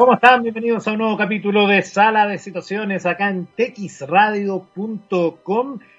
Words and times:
¿Cómo 0.00 0.14
están? 0.14 0.42
Bienvenidos 0.42 0.88
a 0.88 0.92
un 0.92 0.98
nuevo 1.00 1.18
capítulo 1.18 1.66
de 1.66 1.82
Sala 1.82 2.26
de 2.26 2.38
Situaciones 2.38 3.04
acá 3.04 3.28
en 3.28 3.44
texradio.com 3.54 4.70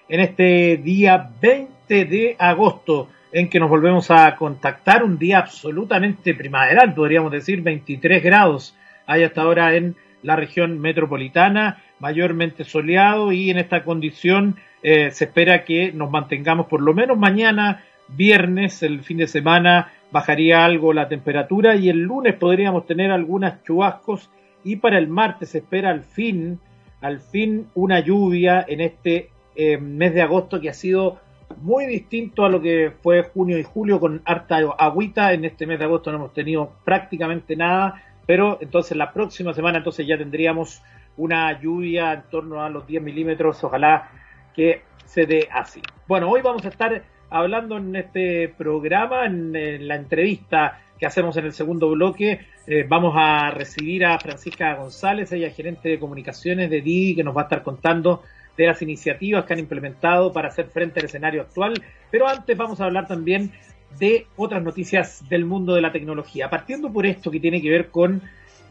en 0.10 0.20
este 0.20 0.78
día 0.78 1.30
20 1.40 2.06
de 2.06 2.36
agosto 2.40 3.10
en 3.32 3.48
que 3.48 3.60
nos 3.60 3.70
volvemos 3.70 4.10
a 4.10 4.36
contactar, 4.38 5.04
un 5.04 5.20
día 5.20 5.38
absolutamente 5.38 6.34
primaveral, 6.34 6.96
podríamos 6.96 7.32
decir 7.32 7.62
23 7.62 8.24
grados 8.24 8.76
hay 9.06 9.22
hasta 9.22 9.44
ahora 9.44 9.76
en 9.76 9.96
la 10.24 10.36
región 10.36 10.80
metropolitana, 10.80 11.84
mayormente 12.00 12.64
soleado 12.64 13.32
y 13.32 13.52
en 13.52 13.60
esta 13.60 13.84
condición 13.84 14.56
eh, 14.82 15.12
se 15.12 15.26
espera 15.26 15.64
que 15.64 15.92
nos 15.92 16.10
mantengamos 16.10 16.66
por 16.66 16.82
lo 16.82 16.96
menos 16.96 17.20
mañana, 17.20 17.84
viernes, 18.16 18.84
el 18.84 19.02
fin 19.02 19.18
de 19.18 19.28
semana, 19.28 19.92
bajaría 20.12 20.66
algo 20.66 20.94
la 20.94 21.08
temperatura 21.08 21.76
y 21.76 21.90
el 21.90 22.00
lunes 22.00 22.36
podríamos 22.36 22.86
tener 22.86 23.12
algunas 23.12 23.64
chubascos 23.64 24.30
y 24.64 24.76
para 24.78 24.98
el 24.98 25.08
martes 25.08 25.50
se 25.50 25.60
espera 25.60 25.90
al 25.90 26.04
fin, 26.04 26.60
al 27.02 27.20
fin 27.20 27.68
una 27.74 28.00
lluvia 28.00 28.64
en 28.68 28.82
este 28.82 29.30
eh, 29.56 29.78
mes 29.78 30.14
de 30.14 30.22
agosto 30.22 30.60
que 30.60 30.70
ha 30.70 30.74
sido 30.74 31.20
muy 31.62 31.86
distinto 31.86 32.46
a 32.46 32.50
lo 32.50 32.62
que 32.62 32.94
fue 33.02 33.24
junio 33.24 33.58
y 33.58 33.64
julio 33.64 34.00
con 34.00 34.22
harta 34.26 34.58
agüita. 34.78 35.34
En 35.34 35.46
este 35.46 35.66
mes 35.66 35.80
de 35.80 35.86
agosto 35.86 36.12
no 36.12 36.18
hemos 36.18 36.34
tenido 36.34 36.74
prácticamente 36.84 37.56
nada, 37.56 38.02
pero 38.26 38.58
entonces 38.62 38.98
la 38.98 39.12
próxima 39.12 39.54
semana 39.54 39.80
entonces 39.80 40.08
ya 40.08 40.18
tendríamos 40.18 40.82
una 41.18 41.60
lluvia 41.60 42.14
en 42.14 42.24
torno 42.30 42.64
a 42.64 42.70
los 42.70 42.88
10 42.88 43.04
milímetros, 43.04 43.64
ojalá 43.64 44.10
que 44.56 44.84
se 45.06 45.26
dé 45.26 45.48
así. 45.52 45.82
Bueno, 46.08 46.30
hoy 46.30 46.42
vamos 46.42 46.66
a 46.66 46.70
estar 46.70 47.04
hablando 47.32 47.78
en 47.78 47.96
este 47.96 48.50
programa, 48.50 49.26
en, 49.26 49.88
la 49.88 49.96
entrevista 49.96 50.80
que 51.00 51.06
hacemos 51.08 51.36
en 51.38 51.46
el 51.46 51.54
segundo 51.54 51.90
bloque, 51.90 52.42
eh, 52.68 52.86
vamos 52.88 53.16
a 53.18 53.50
recibir 53.50 54.06
a 54.06 54.20
Francisca 54.20 54.76
González, 54.76 55.32
ella 55.32 55.48
es 55.48 55.56
gerente 55.56 55.90
de 55.90 55.98
comunicaciones 55.98 56.70
de 56.70 56.82
Didi, 56.82 57.16
que 57.16 57.24
nos 57.24 57.36
va 57.36 57.42
a 57.42 57.44
estar 57.46 57.64
contando 57.64 58.22
de 58.56 58.68
las 58.68 58.82
iniciativas 58.82 59.46
que 59.46 59.54
han 59.54 59.60
implementado 59.60 60.32
para 60.32 60.50
hacer 60.50 60.68
frente 60.68 61.00
al 61.00 61.06
escenario 61.06 61.42
actual. 61.42 61.74
Pero 62.12 62.28
antes 62.28 62.56
vamos 62.56 62.80
a 62.82 62.86
hablar 62.86 63.08
también 63.08 63.52
de 63.98 64.28
otras 64.36 64.62
noticias 64.62 65.28
del 65.30 65.46
mundo 65.46 65.74
de 65.74 65.82
la 65.82 65.92
tecnología, 65.92 66.50
partiendo 66.50 66.92
por 66.92 67.06
esto 67.06 67.32
que 67.32 67.40
tiene 67.40 67.62
que 67.62 67.70
ver 67.70 67.88
con 67.90 68.22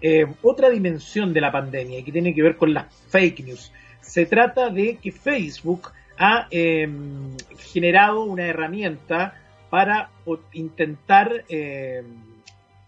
eh, 0.03 0.27
otra 0.43 0.69
dimensión 0.69 1.33
de 1.33 1.41
la 1.41 1.51
pandemia 1.51 1.99
y 1.99 2.03
que 2.03 2.13
tiene 2.13 2.35
que 2.35 2.43
ver 2.43 2.57
con 2.57 2.73
las 2.73 2.95
fake 3.09 3.45
news. 3.45 3.73
Se 4.03 4.27
trata 4.27 4.69
de 4.69 4.97
que 4.97 5.13
Facebook 5.13 5.93
ha 6.21 6.47
em, 6.51 7.35
generado 7.59 8.25
una 8.25 8.47
herramienta 8.47 9.35
para 9.71 10.11
intentar 10.53 11.45
em, 11.49 12.05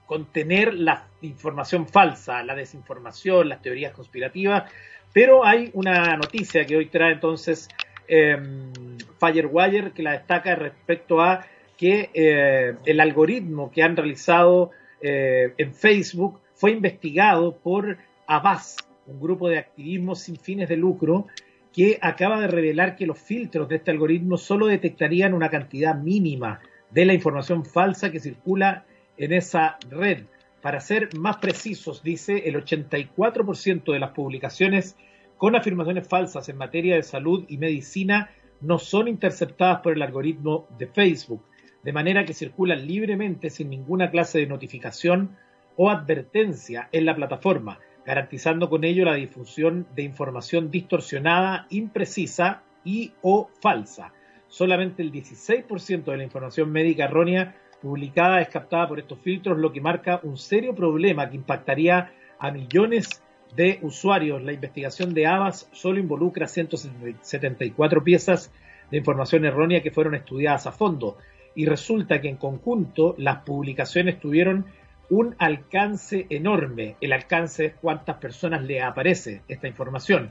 contener 0.05 0.75
la 0.75 1.07
información 1.23 1.89
falsa, 1.89 2.43
la 2.43 2.55
desinformación, 2.55 3.49
las 3.49 3.63
teorías 3.63 3.95
conspirativas, 3.95 4.71
pero 5.15 5.47
hay 5.47 5.71
una 5.73 6.15
noticia 6.17 6.67
que 6.67 6.77
hoy 6.77 6.87
trae 6.87 7.15
entonces 7.15 7.71
em, 8.07 8.71
Firewire 9.19 9.93
que 9.93 10.03
la 10.03 10.13
destaca 10.13 10.55
respecto 10.55 11.23
a 11.23 11.47
que 11.79 12.11
eh, 12.13 12.75
el 12.85 13.01
algoritmo 13.01 13.71
que 13.71 13.83
han 13.83 13.97
realizado 13.97 14.73
eh, 15.01 15.55
en 15.57 15.73
Facebook 15.73 16.39
fue 16.55 16.73
investigado 16.73 17.57
por 17.57 17.97
Avast, 18.27 18.83
un 19.07 19.19
grupo 19.19 19.49
de 19.49 19.59
activismo 19.59 20.15
sin 20.15 20.37
fines 20.37 20.69
de 20.69 20.77
lucro 20.77 21.29
que 21.73 21.99
acaba 22.03 22.41
de 22.41 22.49
revelar 22.49 22.97
que 22.97 23.07
los 23.07 23.19
filtros 23.19 23.69
de 23.69 23.77
este 23.77 23.91
algoritmo 23.91 24.37
solo 24.37 24.67
detectarían 24.67 25.35
una 25.35 25.49
cantidad 25.49 25.95
mínima 25.95 26.61
de 26.91 27.07
la 27.07 27.15
información 27.15 27.65
falsa 27.65 28.11
que 28.11 28.21
circula 28.21 28.85
en 29.17 29.33
esa 29.33 29.79
red. 29.91 30.25
Para 30.61 30.81
ser 30.81 31.09
más 31.17 31.39
precisos, 31.39 32.03
dice, 32.03 32.49
el 32.49 32.57
84% 32.57 33.93
de 33.93 33.99
las 33.99 34.11
publicaciones 34.11 34.97
con 35.39 35.57
afirmaciones 35.57 36.07
falsas 36.07 36.49
en 36.49 36.57
materia 36.57 36.95
de 36.95 37.03
salud 37.03 37.45
y 37.49 37.57
medicina 37.57 38.31
no 38.61 38.79
son 38.79 39.09
interceptadas 39.09 39.81
por 39.81 39.95
el 39.95 40.03
algoritmo 40.03 40.69
de 40.79 40.87
Facebook, 40.87 41.43
de 41.83 41.93
manera 41.93 42.25
que 42.25 42.35
circulan 42.35 42.87
libremente 42.87 43.51
sin 43.51 43.71
ninguna 43.71 44.11
clase 44.11 44.39
de 44.39 44.47
notificación 44.47 45.37
o 45.77 45.91
advertencia 45.91 46.89
en 46.93 47.07
la 47.07 47.17
plataforma 47.17 47.81
garantizando 48.05 48.69
con 48.69 48.85
ello 48.85 49.05
la 49.05 49.15
difusión 49.15 49.87
de 49.95 50.03
información 50.03 50.71
distorsionada, 50.71 51.67
imprecisa 51.71 52.63
y 52.85 53.13
o 53.23 53.49
falsa. 53.61 54.13
Solamente 54.49 55.03
el 55.03 55.13
16% 55.13 56.05
de 56.05 56.17
la 56.17 56.25
información 56.25 56.71
médica 56.71 57.05
errónea 57.05 57.57
publicada 57.81 58.41
es 58.41 58.49
captada 58.49 58.89
por 58.89 58.99
estos 58.99 59.19
filtros, 59.19 59.59
lo 59.59 59.73
que 59.73 59.81
marca 59.81 60.21
un 60.23 60.37
serio 60.37 60.75
problema 60.75 61.29
que 61.29 61.37
impactaría 61.37 62.13
a 62.39 62.51
millones 62.51 63.23
de 63.57 63.79
usuarios. 63.83 64.43
La 64.43 64.53
investigación 64.53 65.15
de 65.15 65.27
Avas 65.27 65.69
solo 65.73 65.99
involucra 65.99 66.47
174 66.47 68.05
piezas 68.05 68.53
de 68.91 68.99
información 68.99 69.45
errónea 69.45 69.83
que 69.83 69.91
fueron 69.91 70.15
estudiadas 70.15 70.67
a 70.67 70.73
fondo 70.73 71.17
y 71.55 71.67
resulta 71.67 72.21
que 72.21 72.29
en 72.29 72.37
conjunto 72.37 73.15
las 73.19 73.39
publicaciones 73.39 74.21
tuvieron 74.21 74.67
un 75.11 75.35
alcance 75.39 76.27
enorme. 76.31 76.97
El 77.01 77.13
alcance 77.13 77.67
es 77.67 77.75
cuántas 77.75 78.17
personas 78.17 78.63
le 78.63 78.83
aparece 78.83 79.43
esta 79.49 79.69
información, 79.69 80.31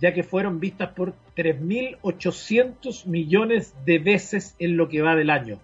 ya 0.00 0.14
que 0.14 0.22
fueron 0.22 0.60
vistas 0.60 0.90
por 0.90 1.14
3.800 1.36 3.06
millones 3.06 3.74
de 3.84 3.98
veces 3.98 4.54
en 4.58 4.76
lo 4.76 4.88
que 4.88 5.02
va 5.02 5.16
del 5.16 5.30
año. 5.30 5.58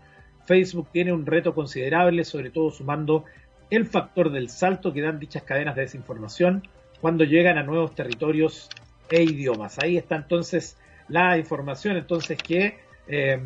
Facebook 0.46 0.88
tiene 0.92 1.12
un 1.12 1.26
reto 1.26 1.54
considerable, 1.54 2.24
sobre 2.24 2.50
todo 2.50 2.70
sumando 2.70 3.24
el 3.70 3.86
factor 3.86 4.30
del 4.30 4.48
salto 4.48 4.92
que 4.92 5.00
dan 5.00 5.18
dichas 5.18 5.42
cadenas 5.42 5.74
de 5.74 5.82
desinformación 5.82 6.62
cuando 7.00 7.24
llegan 7.24 7.58
a 7.58 7.62
nuevos 7.62 7.94
territorios 7.94 8.68
e 9.10 9.22
idiomas. 9.22 9.78
Ahí 9.82 9.96
está 9.96 10.16
entonces 10.16 10.76
la 11.08 11.38
información 11.38 11.96
entonces 11.96 12.38
que 12.38 12.78
eh, 13.08 13.40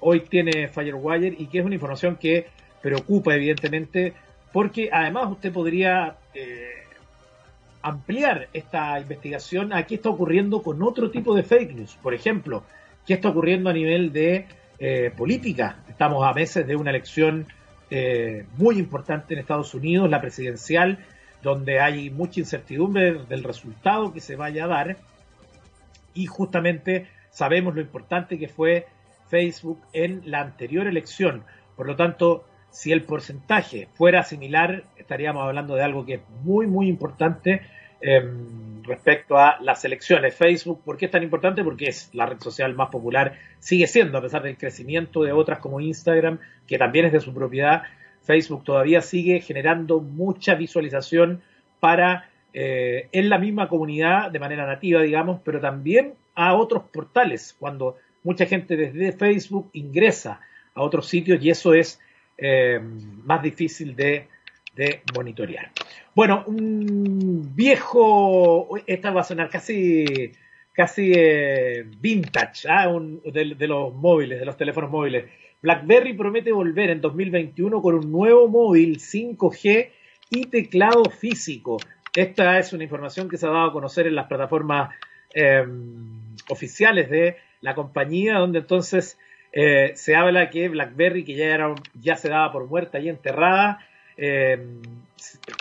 hoy 0.00 0.20
tiene 0.20 0.68
Firewire 0.68 1.34
y 1.38 1.46
que 1.46 1.58
es 1.58 1.64
una 1.64 1.74
información 1.74 2.16
que 2.16 2.46
preocupa 2.82 3.34
evidentemente 3.34 4.14
porque 4.52 4.90
además 4.92 5.30
usted 5.30 5.52
podría 5.52 6.16
eh, 6.34 6.84
ampliar 7.82 8.48
esta 8.52 8.98
investigación 8.98 9.72
a 9.72 9.84
qué 9.84 9.96
está 9.96 10.10
ocurriendo 10.10 10.62
con 10.62 10.82
otro 10.82 11.10
tipo 11.10 11.34
de 11.34 11.42
fake 11.42 11.74
news. 11.74 11.98
Por 12.02 12.14
ejemplo, 12.14 12.62
qué 13.06 13.14
está 13.14 13.28
ocurriendo 13.28 13.70
a 13.70 13.72
nivel 13.72 14.12
de 14.12 14.46
eh, 14.78 15.12
política. 15.16 15.76
Estamos 15.88 16.24
a 16.24 16.32
meses 16.32 16.66
de 16.66 16.76
una 16.76 16.90
elección 16.90 17.46
eh, 17.90 18.46
muy 18.56 18.78
importante 18.78 19.34
en 19.34 19.40
Estados 19.40 19.74
Unidos, 19.74 20.10
la 20.10 20.20
presidencial, 20.20 20.98
donde 21.42 21.80
hay 21.80 22.10
mucha 22.10 22.40
incertidumbre 22.40 23.14
del 23.24 23.44
resultado 23.44 24.12
que 24.12 24.20
se 24.20 24.36
vaya 24.36 24.64
a 24.64 24.68
dar. 24.68 24.96
Y 26.14 26.26
justamente 26.26 27.08
sabemos 27.30 27.74
lo 27.74 27.80
importante 27.80 28.38
que 28.38 28.48
fue 28.48 28.86
Facebook 29.28 29.80
en 29.92 30.22
la 30.24 30.40
anterior 30.40 30.86
elección. 30.86 31.44
Por 31.76 31.86
lo 31.86 31.96
tanto, 31.96 32.44
si 32.70 32.92
el 32.92 33.02
porcentaje 33.02 33.88
fuera 33.94 34.22
similar, 34.22 34.84
estaríamos 34.96 35.42
hablando 35.42 35.74
de 35.74 35.82
algo 35.82 36.04
que 36.04 36.14
es 36.14 36.20
muy, 36.42 36.66
muy 36.66 36.88
importante 36.88 37.62
em, 38.00 38.82
respecto 38.82 39.38
a 39.38 39.58
las 39.60 39.84
elecciones. 39.84 40.34
Facebook, 40.34 40.82
¿por 40.84 40.96
qué 40.96 41.06
es 41.06 41.10
tan 41.10 41.22
importante? 41.22 41.64
Porque 41.64 41.86
es 41.86 42.10
la 42.14 42.26
red 42.26 42.40
social 42.40 42.74
más 42.74 42.90
popular, 42.90 43.34
sigue 43.58 43.86
siendo, 43.86 44.18
a 44.18 44.22
pesar 44.22 44.42
del 44.42 44.56
crecimiento 44.56 45.22
de 45.22 45.32
otras 45.32 45.58
como 45.58 45.80
Instagram, 45.80 46.38
que 46.66 46.78
también 46.78 47.06
es 47.06 47.12
de 47.12 47.20
su 47.20 47.34
propiedad, 47.34 47.82
Facebook 48.22 48.64
todavía 48.64 49.00
sigue 49.00 49.40
generando 49.40 50.00
mucha 50.00 50.54
visualización 50.54 51.40
para 51.80 52.28
eh, 52.52 53.08
en 53.12 53.28
la 53.28 53.38
misma 53.38 53.68
comunidad 53.68 54.30
de 54.30 54.38
manera 54.38 54.66
nativa, 54.66 55.00
digamos, 55.02 55.40
pero 55.44 55.60
también 55.60 56.14
a 56.34 56.54
otros 56.54 56.84
portales, 56.92 57.56
cuando 57.58 57.96
mucha 58.22 58.46
gente 58.46 58.76
desde 58.76 59.12
Facebook 59.12 59.70
ingresa 59.72 60.40
a 60.74 60.82
otros 60.82 61.08
sitios 61.08 61.42
y 61.42 61.50
eso 61.50 61.74
es 61.74 62.00
eh, 62.40 62.80
más 62.80 63.42
difícil 63.42 63.96
de, 63.96 64.28
monitorear. 65.12 65.72
Bueno, 66.14 66.44
un 66.46 67.52
viejo, 67.54 68.68
esta 68.86 69.10
va 69.10 69.22
a 69.22 69.24
sonar 69.24 69.50
casi, 69.50 70.30
casi 70.72 71.12
eh, 71.16 71.84
vintage 71.98 72.68
¿ah? 72.68 72.88
de, 73.24 73.66
los 73.66 73.92
móviles, 73.92 74.38
de 74.38 74.46
los 74.46 74.56
teléfonos 74.56 74.88
móviles. 74.88 75.24
BlackBerry 75.60 76.12
promete 76.12 76.52
volver 76.52 76.90
en 76.90 77.00
2021 77.00 77.82
con 77.82 77.96
un 77.96 78.12
nuevo 78.12 78.46
móvil 78.46 79.00
5G 79.00 79.90
y 80.30 80.44
teclado 80.46 81.04
físico. 81.06 81.78
Esta 82.14 82.60
es 82.60 82.72
una 82.72 82.84
información 82.84 83.28
que 83.28 83.36
se 83.36 83.46
ha 83.46 83.50
dado 83.50 83.70
a 83.70 83.72
conocer 83.72 84.06
en 84.06 84.14
las 84.14 84.28
plataformas 84.28 84.94
eh, 85.34 85.66
oficiales 86.48 87.10
de 87.10 87.36
la 87.60 87.74
compañía, 87.74 88.38
donde 88.38 88.60
entonces 88.60 89.18
eh, 89.52 89.92
se 89.94 90.14
habla 90.14 90.50
que 90.50 90.68
BlackBerry, 90.68 91.24
que 91.24 91.34
ya, 91.34 91.46
era, 91.46 91.74
ya 91.94 92.16
se 92.16 92.28
daba 92.28 92.52
por 92.52 92.66
muerta 92.66 92.98
y 92.98 93.08
enterrada, 93.08 93.80
eh, 94.16 94.58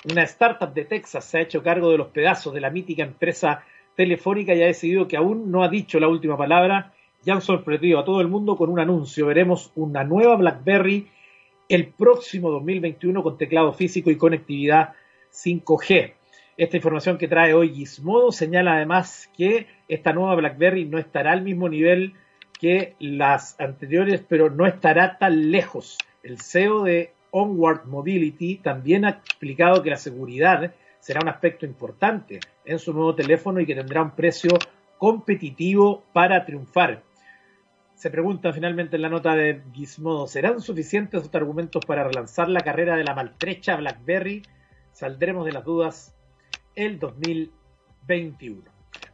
una 0.10 0.24
startup 0.24 0.74
de 0.74 0.86
Texas 0.86 1.26
se 1.26 1.38
ha 1.38 1.42
hecho 1.42 1.64
cargo 1.64 1.92
de 1.92 1.98
los 1.98 2.08
pedazos 2.08 2.54
de 2.54 2.62
la 2.62 2.70
mítica 2.70 3.04
empresa 3.04 3.64
telefónica 3.96 4.54
y 4.54 4.62
ha 4.62 4.68
decidido 4.68 5.08
que 5.08 5.18
aún 5.18 5.52
no 5.52 5.64
ha 5.64 5.70
dicho 5.70 6.00
la 6.00 6.08
última 6.08 6.38
palabra. 6.38 6.94
Ya 7.24 7.34
han 7.34 7.42
sorprendido 7.42 8.00
a 8.00 8.06
todo 8.06 8.22
el 8.22 8.28
mundo 8.28 8.56
con 8.56 8.70
un 8.70 8.80
anuncio. 8.80 9.26
Veremos 9.26 9.72
una 9.76 10.04
nueva 10.04 10.36
BlackBerry 10.36 11.08
el 11.70 11.88
próximo 11.88 12.52
2021 12.52 13.24
con 13.24 13.38
teclado 13.38 13.74
físico 13.74 14.10
y 14.10 14.18
conectividad 14.18 14.94
5G. 15.34 16.14
Esta 16.56 16.78
información 16.78 17.18
que 17.18 17.28
trae 17.28 17.54
hoy 17.54 17.74
Gizmodo 17.74 18.32
señala 18.32 18.76
además 18.76 19.30
que 19.38 19.68
esta 19.88 20.14
nueva 20.14 20.36
BlackBerry 20.36 20.86
no 20.86 20.98
estará 20.98 21.32
al 21.32 21.42
mismo 21.42 21.70
nivel 21.70 22.14
que 22.60 22.96
las 23.00 23.60
anteriores, 23.60 24.24
pero 24.28 24.50
no 24.50 24.66
estará 24.66 25.18
tan 25.18 25.52
lejos. 25.52 25.98
El 26.24 26.42
CEO 26.42 26.84
de 26.84 27.14
Onward 27.32 27.86
Mobility 27.86 28.58
también 28.58 29.06
ha 29.06 29.10
explicado 29.10 29.84
que 29.84 29.90
la 29.90 29.98
seguridad 29.98 30.74
será 31.00 31.20
un 31.22 31.30
aspecto 31.30 31.66
importante 31.66 32.40
en 32.66 32.80
su 32.80 32.94
nuevo 32.94 33.16
teléfono 33.16 33.60
y 33.60 33.66
que 33.66 33.76
tendrá 33.76 34.02
un 34.02 34.12
precio 34.12 34.52
competitivo 34.98 36.04
para 36.14 36.46
triunfar. 36.46 37.04
Se 37.96 38.12
pregunta 38.12 38.54
finalmente 38.54 38.96
en 38.96 39.02
la 39.04 39.10
nota 39.10 39.36
de 39.36 39.62
Gizmodo, 39.74 40.28
¿serán 40.28 40.62
suficientes 40.62 41.24
estos 41.24 41.42
argumentos 41.42 41.86
para 41.86 42.04
relanzar 42.04 42.50
la 42.50 42.62
carrera 42.62 42.96
de 42.96 43.04
la 43.04 43.16
maltrecha 43.16 43.76
BlackBerry? 43.76 44.44
Saldremos 44.92 45.46
de 45.46 45.52
las 45.52 45.64
dudas 45.64 46.16
el 46.76 47.00
2021. 47.00 48.64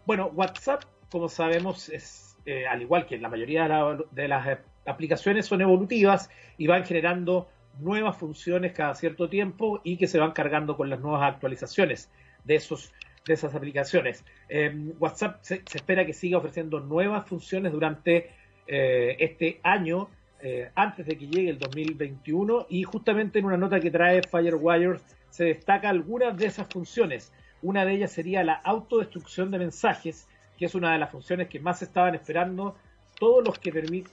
Bueno, 0.06 0.28
WhatsApp, 0.34 0.84
como 1.10 1.30
sabemos, 1.30 1.90
es 1.90 2.33
eh, 2.46 2.68
al 2.68 2.82
igual 2.82 3.06
que 3.06 3.18
la 3.18 3.30
mayoría 3.30 3.68
de 4.12 4.28
las 4.28 4.60
aplicaciones 4.86 5.46
son 5.46 5.62
evolutivas 5.62 6.30
y 6.58 6.68
van 6.68 6.84
generando 6.86 7.48
nuevas 7.80 8.18
funciones 8.18 8.74
cada 8.74 8.94
cierto 8.96 9.30
tiempo 9.30 9.82
y 9.84 9.98
que 9.98 10.08
se 10.08 10.20
van 10.20 10.32
cargando 10.32 10.78
con 10.78 10.90
las 10.90 11.00
nuevas 11.00 11.24
actualizaciones 11.24 12.12
de, 12.44 12.56
esos, 12.56 12.94
de 13.26 13.34
esas 13.34 13.56
aplicaciones. 13.56 14.24
Em, 14.50 14.94
WhatsApp 15.00 15.40
se, 15.42 15.64
espera 15.74 16.06
que 16.06 16.14
siga 16.14 16.38
ofreciendo 16.38 16.80
nuevas 16.80 17.28
funciones 17.28 17.72
durante 17.72 18.32
eh, 18.68 19.16
este 19.20 19.60
año, 19.64 20.10
eh, 20.42 20.70
antes 20.76 21.06
de 21.06 21.18
que 21.18 21.28
llegue 21.28 21.50
el 21.50 21.60
2021, 21.60 22.68
y 22.70 22.84
justamente 22.84 23.40
en 23.40 23.46
una 23.46 23.58
nota 23.58 23.80
que 23.80 23.92
trae 23.92 24.22
Firewire 24.22 25.00
se 25.30 25.46
destaca 25.46 25.90
algunas 25.90 26.38
de 26.38 26.46
esas 26.46 26.68
funciones. 26.68 27.32
Una 27.62 27.86
de 27.86 27.94
ellas 27.94 28.12
sería 28.12 28.44
la 28.44 28.54
autodestrucción 28.54 29.50
de 29.50 29.58
mensajes, 29.58 30.28
que 30.58 30.66
es 30.66 30.76
una 30.76 30.94
de 30.94 31.00
las 31.00 31.12
funciones 31.12 31.48
que 31.48 31.60
más 31.60 31.82
estaban 31.82 32.16
esperando 32.16 32.76
todos 33.20 33.44
los 33.44 33.60
que 33.60 33.72
permiten 33.72 34.12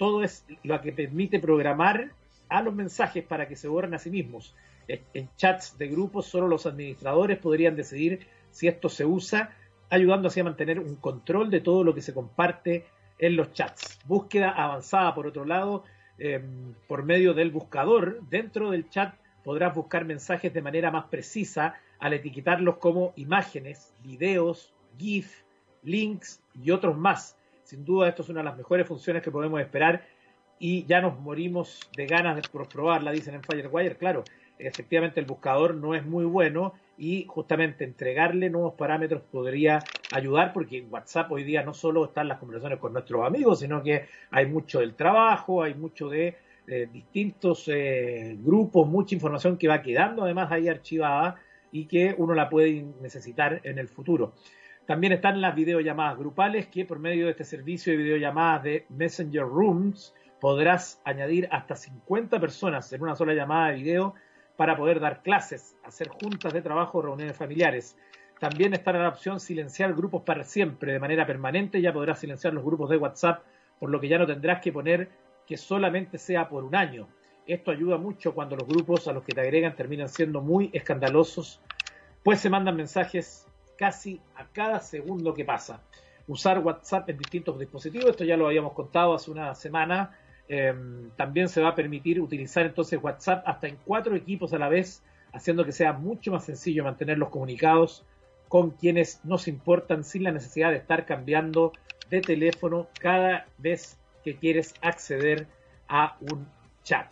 todo 0.00 0.24
es 0.24 0.46
lo 0.62 0.80
que 0.80 0.92
permite 0.92 1.38
programar 1.40 2.08
a 2.48 2.62
los 2.62 2.74
mensajes 2.74 3.22
para 3.22 3.46
que 3.46 3.54
se 3.54 3.68
borren 3.68 3.92
a 3.92 3.98
sí 3.98 4.08
mismos. 4.08 4.54
En 4.88 5.28
chats 5.36 5.76
de 5.76 5.88
grupos 5.88 6.24
solo 6.24 6.48
los 6.48 6.64
administradores 6.64 7.36
podrían 7.36 7.76
decidir 7.76 8.26
si 8.50 8.66
esto 8.66 8.88
se 8.88 9.04
usa, 9.04 9.54
ayudando 9.90 10.28
así 10.28 10.40
a 10.40 10.44
mantener 10.44 10.80
un 10.80 10.96
control 10.96 11.50
de 11.50 11.60
todo 11.60 11.84
lo 11.84 11.94
que 11.94 12.00
se 12.00 12.14
comparte 12.14 12.86
en 13.18 13.36
los 13.36 13.52
chats. 13.52 13.98
Búsqueda 14.06 14.52
avanzada, 14.52 15.14
por 15.14 15.26
otro 15.26 15.44
lado, 15.44 15.84
em, 16.18 16.72
por 16.88 17.02
medio 17.02 17.34
del 17.34 17.50
buscador. 17.50 18.20
Dentro 18.30 18.70
del 18.70 18.88
chat 18.88 19.14
podrás 19.44 19.74
buscar 19.74 20.06
mensajes 20.06 20.54
de 20.54 20.62
manera 20.62 20.90
más 20.90 21.04
precisa 21.10 21.74
al 21.98 22.14
etiquetarlos 22.14 22.78
como 22.78 23.12
imágenes, 23.16 23.92
videos, 24.02 24.72
GIF, 24.96 25.42
links 25.82 26.40
y 26.54 26.70
otros 26.70 26.96
más. 26.96 27.36
Sin 27.62 27.84
duda, 27.84 28.08
esto 28.08 28.22
es 28.22 28.28
una 28.28 28.40
de 28.40 28.44
las 28.44 28.56
mejores 28.56 28.86
funciones 28.86 29.22
que 29.22 29.30
podemos 29.30 29.60
esperar 29.60 30.04
y 30.58 30.84
ya 30.84 31.00
nos 31.00 31.18
morimos 31.18 31.80
de 31.96 32.06
ganas 32.06 32.36
de 32.36 32.42
probarla, 32.42 33.12
dicen 33.12 33.34
en 33.34 33.42
Firewire. 33.42 33.96
Claro, 33.96 34.24
efectivamente 34.58 35.20
el 35.20 35.26
buscador 35.26 35.74
no 35.74 35.94
es 35.94 36.04
muy 36.04 36.24
bueno 36.24 36.74
y 36.98 37.24
justamente 37.26 37.84
entregarle 37.84 38.50
nuevos 38.50 38.74
parámetros 38.74 39.22
podría 39.22 39.78
ayudar 40.12 40.52
porque 40.52 40.78
en 40.78 40.92
WhatsApp 40.92 41.32
hoy 41.32 41.44
día 41.44 41.62
no 41.62 41.72
solo 41.72 42.04
están 42.04 42.28
las 42.28 42.38
conversaciones 42.38 42.78
con 42.78 42.92
nuestros 42.92 43.26
amigos, 43.26 43.60
sino 43.60 43.82
que 43.82 44.06
hay 44.30 44.46
mucho 44.46 44.80
del 44.80 44.94
trabajo, 44.94 45.62
hay 45.62 45.74
mucho 45.74 46.10
de 46.10 46.36
eh, 46.66 46.88
distintos 46.92 47.64
eh, 47.68 48.36
grupos, 48.38 48.86
mucha 48.86 49.14
información 49.14 49.56
que 49.56 49.66
va 49.66 49.80
quedando 49.80 50.24
además 50.24 50.52
ahí 50.52 50.68
archivada 50.68 51.40
y 51.72 51.86
que 51.86 52.14
uno 52.18 52.34
la 52.34 52.50
puede 52.50 52.84
necesitar 53.00 53.60
en 53.64 53.78
el 53.78 53.88
futuro. 53.88 54.34
También 54.86 55.12
están 55.12 55.40
las 55.40 55.54
videollamadas 55.54 56.18
grupales 56.18 56.66
que 56.66 56.84
por 56.84 56.98
medio 56.98 57.26
de 57.26 57.32
este 57.32 57.44
servicio 57.44 57.92
de 57.92 57.98
videollamadas 57.98 58.64
de 58.64 58.86
Messenger 58.88 59.42
Rooms 59.42 60.14
podrás 60.40 61.00
añadir 61.04 61.48
hasta 61.52 61.76
50 61.76 62.40
personas 62.40 62.92
en 62.92 63.02
una 63.02 63.14
sola 63.14 63.34
llamada 63.34 63.68
de 63.68 63.76
video 63.76 64.14
para 64.56 64.76
poder 64.76 65.00
dar 65.00 65.22
clases, 65.22 65.76
hacer 65.84 66.08
juntas 66.08 66.52
de 66.52 66.62
trabajo 66.62 66.98
o 66.98 67.02
reuniones 67.02 67.36
familiares. 67.36 67.96
También 68.38 68.72
está 68.72 68.92
la 68.92 69.08
opción 69.08 69.38
silenciar 69.38 69.94
grupos 69.94 70.22
para 70.22 70.44
siempre, 70.44 70.92
de 70.92 70.98
manera 70.98 71.26
permanente 71.26 71.80
ya 71.80 71.92
podrás 71.92 72.18
silenciar 72.18 72.54
los 72.54 72.64
grupos 72.64 72.90
de 72.90 72.96
WhatsApp, 72.96 73.42
por 73.78 73.90
lo 73.90 74.00
que 74.00 74.08
ya 74.08 74.18
no 74.18 74.26
tendrás 74.26 74.60
que 74.60 74.72
poner 74.72 75.08
que 75.46 75.56
solamente 75.56 76.18
sea 76.18 76.48
por 76.48 76.64
un 76.64 76.74
año. 76.74 77.08
Esto 77.46 77.70
ayuda 77.70 77.98
mucho 77.98 78.34
cuando 78.34 78.56
los 78.56 78.66
grupos 78.66 79.08
a 79.08 79.12
los 79.12 79.24
que 79.24 79.32
te 79.32 79.40
agregan 79.40 79.76
terminan 79.76 80.08
siendo 80.08 80.40
muy 80.40 80.70
escandalosos, 80.72 81.60
pues 82.22 82.40
se 82.40 82.50
mandan 82.50 82.76
mensajes 82.76 83.49
casi 83.80 84.20
a 84.36 84.44
cada 84.44 84.78
segundo 84.78 85.32
que 85.32 85.44
pasa. 85.44 85.80
Usar 86.28 86.58
WhatsApp 86.60 87.08
en 87.08 87.16
distintos 87.16 87.58
dispositivos, 87.58 88.10
esto 88.10 88.24
ya 88.24 88.36
lo 88.36 88.46
habíamos 88.46 88.74
contado 88.74 89.14
hace 89.14 89.30
una 89.30 89.56
semana, 89.56 90.14
Em, 90.52 91.10
también 91.10 91.48
se 91.48 91.62
va 91.62 91.68
a 91.68 91.74
permitir 91.76 92.20
utilizar 92.20 92.66
entonces 92.66 92.98
WhatsApp 93.00 93.46
hasta 93.46 93.68
en 93.68 93.78
cuatro 93.84 94.16
equipos 94.16 94.52
a 94.52 94.58
la 94.58 94.68
vez, 94.68 95.00
haciendo 95.32 95.64
que 95.64 95.70
sea 95.70 95.92
mucho 95.92 96.32
más 96.32 96.44
sencillo 96.44 96.82
mantenerlos 96.82 97.28
comunicados 97.28 98.04
con 98.48 98.72
quienes 98.72 99.24
nos 99.24 99.46
importan 99.46 100.02
sin 100.02 100.24
la 100.24 100.32
necesidad 100.32 100.70
de 100.70 100.78
estar 100.78 101.06
cambiando 101.06 101.72
de 102.10 102.20
teléfono 102.20 102.88
cada 102.98 103.46
vez 103.58 103.96
que 104.24 104.34
quieres 104.34 104.74
acceder 104.82 105.46
a 105.86 106.16
un 106.20 106.48
chat. 106.82 107.06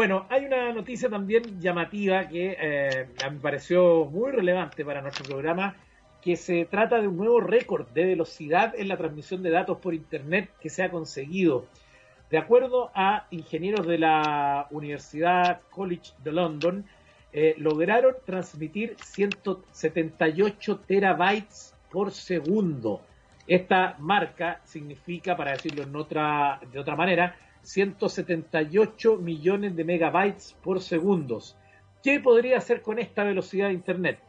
Bueno, 0.00 0.24
hay 0.30 0.46
una 0.46 0.72
noticia 0.72 1.10
también 1.10 1.60
llamativa 1.60 2.26
que 2.26 2.56
eh, 2.58 3.06
me 3.30 3.38
pareció 3.38 4.06
muy 4.06 4.32
relevante 4.32 4.82
para 4.82 5.02
nuestro 5.02 5.26
programa, 5.26 5.76
que 6.22 6.36
se 6.36 6.64
trata 6.64 6.98
de 6.98 7.06
un 7.06 7.18
nuevo 7.18 7.38
récord 7.38 7.86
de 7.88 8.06
velocidad 8.06 8.72
en 8.78 8.88
la 8.88 8.96
transmisión 8.96 9.42
de 9.42 9.50
datos 9.50 9.76
por 9.76 9.92
Internet 9.92 10.48
que 10.58 10.70
se 10.70 10.82
ha 10.82 10.90
conseguido. 10.90 11.66
De 12.30 12.38
acuerdo 12.38 12.90
a 12.94 13.26
ingenieros 13.30 13.86
de 13.86 13.98
la 13.98 14.68
Universidad 14.70 15.60
College 15.68 16.12
de 16.24 16.32
London, 16.32 16.86
eh, 17.34 17.54
lograron 17.58 18.14
transmitir 18.24 18.96
178 19.04 20.78
terabytes 20.78 21.74
por 21.92 22.10
segundo. 22.10 23.02
Esta 23.46 23.96
marca 23.98 24.62
significa, 24.64 25.36
para 25.36 25.50
decirlo 25.50 25.82
en 25.82 25.94
otra, 25.94 26.58
de 26.72 26.78
otra 26.78 26.96
manera, 26.96 27.36
178 27.62 29.16
millones 29.16 29.76
de 29.76 29.84
megabytes 29.84 30.56
por 30.62 30.80
segundo. 30.80 31.40
¿Qué 32.02 32.20
podría 32.20 32.58
hacer 32.58 32.82
con 32.82 32.98
esta 32.98 33.24
velocidad 33.24 33.68
de 33.68 33.74
Internet? 33.74 34.20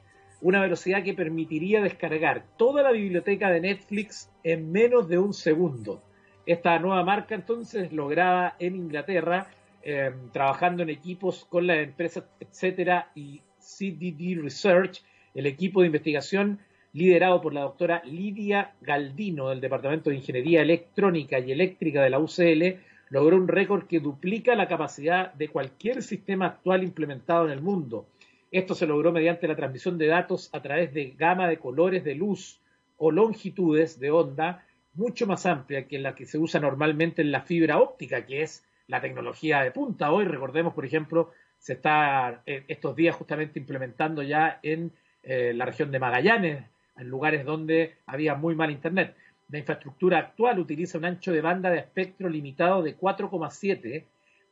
Una 0.41 0.61
velocidad 0.61 1.03
que 1.03 1.13
permitiría 1.13 1.81
descargar 1.81 2.43
toda 2.57 2.83
la 2.83 2.91
biblioteca 2.91 3.49
de 3.49 3.61
Netflix 3.61 4.29
en 4.43 4.71
menos 4.71 5.07
de 5.07 5.19
un 5.19 5.33
segundo. 5.33 6.01
Esta 6.45 6.77
nueva 6.79 7.03
marca 7.03 7.35
entonces 7.35 7.93
lograda 7.93 8.55
en 8.59 8.75
Inglaterra, 8.75 9.47
em, 9.83 10.29
trabajando 10.31 10.83
en 10.83 10.89
equipos 10.89 11.45
con 11.45 11.67
la 11.67 11.79
empresa 11.79 12.25
etcétera 12.39 13.11
y 13.15 13.41
CDD 13.59 14.41
Research, 14.41 15.03
el 15.33 15.45
equipo 15.45 15.81
de 15.81 15.87
investigación 15.87 16.59
liderado 16.93 17.39
por 17.41 17.53
la 17.53 17.61
doctora 17.61 18.01
Lidia 18.03 18.73
Galdino 18.81 19.49
del 19.49 19.61
Departamento 19.61 20.09
de 20.09 20.17
Ingeniería 20.17 20.61
Electrónica 20.61 21.39
y 21.39 21.51
Eléctrica 21.51 22.03
de 22.03 22.09
la 22.09 22.19
UCL, 22.19 22.79
logró 23.11 23.35
un 23.35 23.47
récord 23.47 23.85
que 23.87 23.99
duplica 23.99 24.55
la 24.55 24.69
capacidad 24.69 25.33
de 25.33 25.49
cualquier 25.49 26.01
sistema 26.01 26.47
actual 26.47 26.81
implementado 26.83 27.45
en 27.45 27.51
el 27.51 27.61
mundo. 27.61 28.07
Esto 28.51 28.73
se 28.73 28.87
logró 28.87 29.11
mediante 29.11 29.47
la 29.49 29.55
transmisión 29.55 29.97
de 29.97 30.07
datos 30.07 30.49
a 30.53 30.61
través 30.61 30.93
de 30.93 31.13
gama 31.17 31.47
de 31.47 31.57
colores 31.57 32.05
de 32.05 32.15
luz 32.15 32.59
o 32.97 33.11
longitudes 33.11 33.99
de 33.99 34.11
onda 34.11 34.63
mucho 34.93 35.27
más 35.27 35.45
amplia 35.45 35.87
que 35.87 35.99
la 35.99 36.15
que 36.15 36.25
se 36.25 36.37
usa 36.37 36.61
normalmente 36.61 37.21
en 37.21 37.31
la 37.31 37.41
fibra 37.41 37.79
óptica, 37.79 38.25
que 38.25 38.43
es 38.43 38.65
la 38.87 39.01
tecnología 39.01 39.61
de 39.61 39.71
punta. 39.71 40.11
Hoy, 40.11 40.25
recordemos, 40.25 40.73
por 40.73 40.85
ejemplo, 40.85 41.31
se 41.59 41.73
está 41.73 42.43
eh, 42.45 42.63
estos 42.69 42.95
días 42.95 43.15
justamente 43.15 43.59
implementando 43.59 44.23
ya 44.23 44.59
en 44.63 44.91
eh, 45.23 45.53
la 45.53 45.65
región 45.65 45.91
de 45.91 45.99
Magallanes, 45.99 46.63
en 46.97 47.07
lugares 47.09 47.43
donde 47.43 47.95
había 48.05 48.35
muy 48.35 48.55
mal 48.55 48.71
Internet. 48.71 49.15
La 49.51 49.59
infraestructura 49.59 50.17
actual 50.17 50.59
utiliza 50.59 50.97
un 50.97 51.05
ancho 51.05 51.31
de 51.31 51.41
banda 51.41 51.69
de 51.69 51.79
espectro 51.79 52.29
limitado 52.29 52.81
de 52.81 52.97
4,7, 52.97 54.05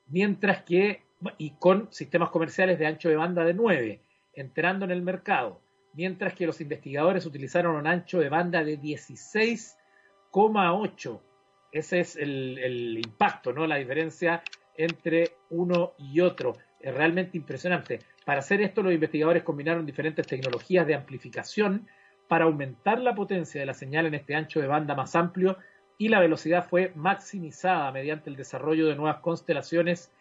mientras 0.07 0.63
que, 0.63 1.03
y 1.37 1.51
con 1.51 1.91
sistemas 1.91 2.29
comerciales 2.29 2.77
de 2.77 2.85
ancho 2.85 3.07
de 3.07 3.15
banda 3.15 3.45
de 3.45 3.53
9, 3.53 4.01
entrando 4.33 4.83
en 4.85 4.91
el 4.91 5.01
mercado, 5.01 5.61
mientras 5.93 6.33
que 6.33 6.45
los 6.45 6.59
investigadores 6.59 7.25
utilizaron 7.25 7.75
un 7.75 7.87
ancho 7.87 8.19
de 8.19 8.29
banda 8.29 8.63
de 8.63 8.77
16 8.77 9.77
8. 10.31 11.23
Ese 11.71 11.99
es 11.99 12.15
el, 12.15 12.97
impacto, 12.97 13.53
¿no? 13.53 13.67
La 13.67 13.77
diferencia 13.77 14.43
entre 14.75 15.31
uno 15.49 15.93
y 15.97 16.19
otro. 16.19 16.57
Es 16.79 16.93
realmente 16.93 17.37
impresionante. 17.37 17.99
Para 18.25 18.39
hacer 18.39 18.61
esto, 18.61 18.81
los 18.81 18.93
investigadores 18.93 19.43
combinaron 19.43 19.85
diferentes 19.85 20.25
tecnologías 20.25 20.87
de 20.87 20.95
amplificación 20.95 21.87
para 22.29 22.45
aumentar 22.45 22.99
la 22.99 23.15
potencia 23.15 23.59
de 23.59 23.65
la 23.65 23.73
señal 23.73 24.05
en 24.05 24.13
este 24.13 24.35
ancho 24.35 24.61
de 24.61 24.67
banda 24.67 24.93
más 24.93 25.15
amplio 25.15 25.57
y 25.97 26.09
la 26.09 26.19
velocidad 26.19 26.63
fue 26.69 26.93
maximizada 26.95 27.91
mediante 27.91 28.29
el 28.29 28.35
desarrollo 28.35 28.87
de 28.87 28.95
nuevas 28.95 29.17
constelaciones 29.17 30.13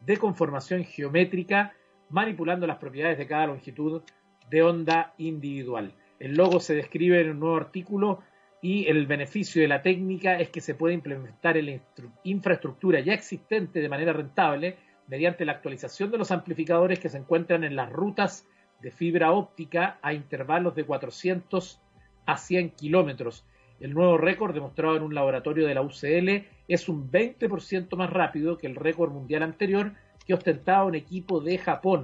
de 0.00 0.16
conformación 0.16 0.84
geométrica, 0.84 1.74
manipulando 2.08 2.68
las 2.68 2.78
propiedades 2.78 3.18
de 3.18 3.26
cada 3.26 3.48
longitud 3.48 4.02
de 4.48 4.62
onda 4.62 5.12
individual. 5.18 5.92
El 6.20 6.36
logo 6.36 6.60
se 6.60 6.76
describe 6.76 7.20
en 7.20 7.30
un 7.30 7.40
nuevo 7.40 7.56
artículo 7.56 8.22
y 8.62 8.86
el 8.86 9.06
beneficio 9.06 9.60
de 9.60 9.68
la 9.68 9.82
técnica 9.82 10.38
es 10.38 10.50
que 10.50 10.60
se 10.60 10.76
puede 10.76 10.94
implementar 10.94 11.56
en 11.56 11.66
la 11.66 11.80
infraestructura 12.22 13.00
ya 13.00 13.12
existente 13.12 13.80
de 13.80 13.88
manera 13.88 14.12
rentable 14.12 14.76
mediante 15.08 15.44
la 15.44 15.52
actualización 15.52 16.12
de 16.12 16.18
los 16.18 16.30
amplificadores 16.30 17.00
que 17.00 17.08
se 17.08 17.18
encuentran 17.18 17.64
en 17.64 17.74
las 17.74 17.90
rutas 17.90 18.46
de 18.80 18.90
fibra 18.90 19.32
óptica 19.32 19.98
a 20.02 20.12
intervalos 20.12 20.74
de 20.74 20.84
400 20.84 21.80
a 22.26 22.36
100 22.36 22.70
kilómetros. 22.70 23.44
El 23.80 23.94
nuevo 23.94 24.16
récord 24.16 24.54
demostrado 24.54 24.96
en 24.96 25.02
un 25.02 25.14
laboratorio 25.14 25.66
de 25.66 25.74
la 25.74 25.82
UCL 25.82 26.46
es 26.68 26.88
un 26.88 27.10
20% 27.10 27.94
más 27.96 28.10
rápido 28.10 28.56
que 28.56 28.66
el 28.66 28.76
récord 28.76 29.12
mundial 29.12 29.42
anterior 29.42 29.92
que 30.26 30.34
ostentaba 30.34 30.84
un 30.84 30.94
equipo 30.94 31.40
de 31.40 31.58
Japón. 31.58 32.02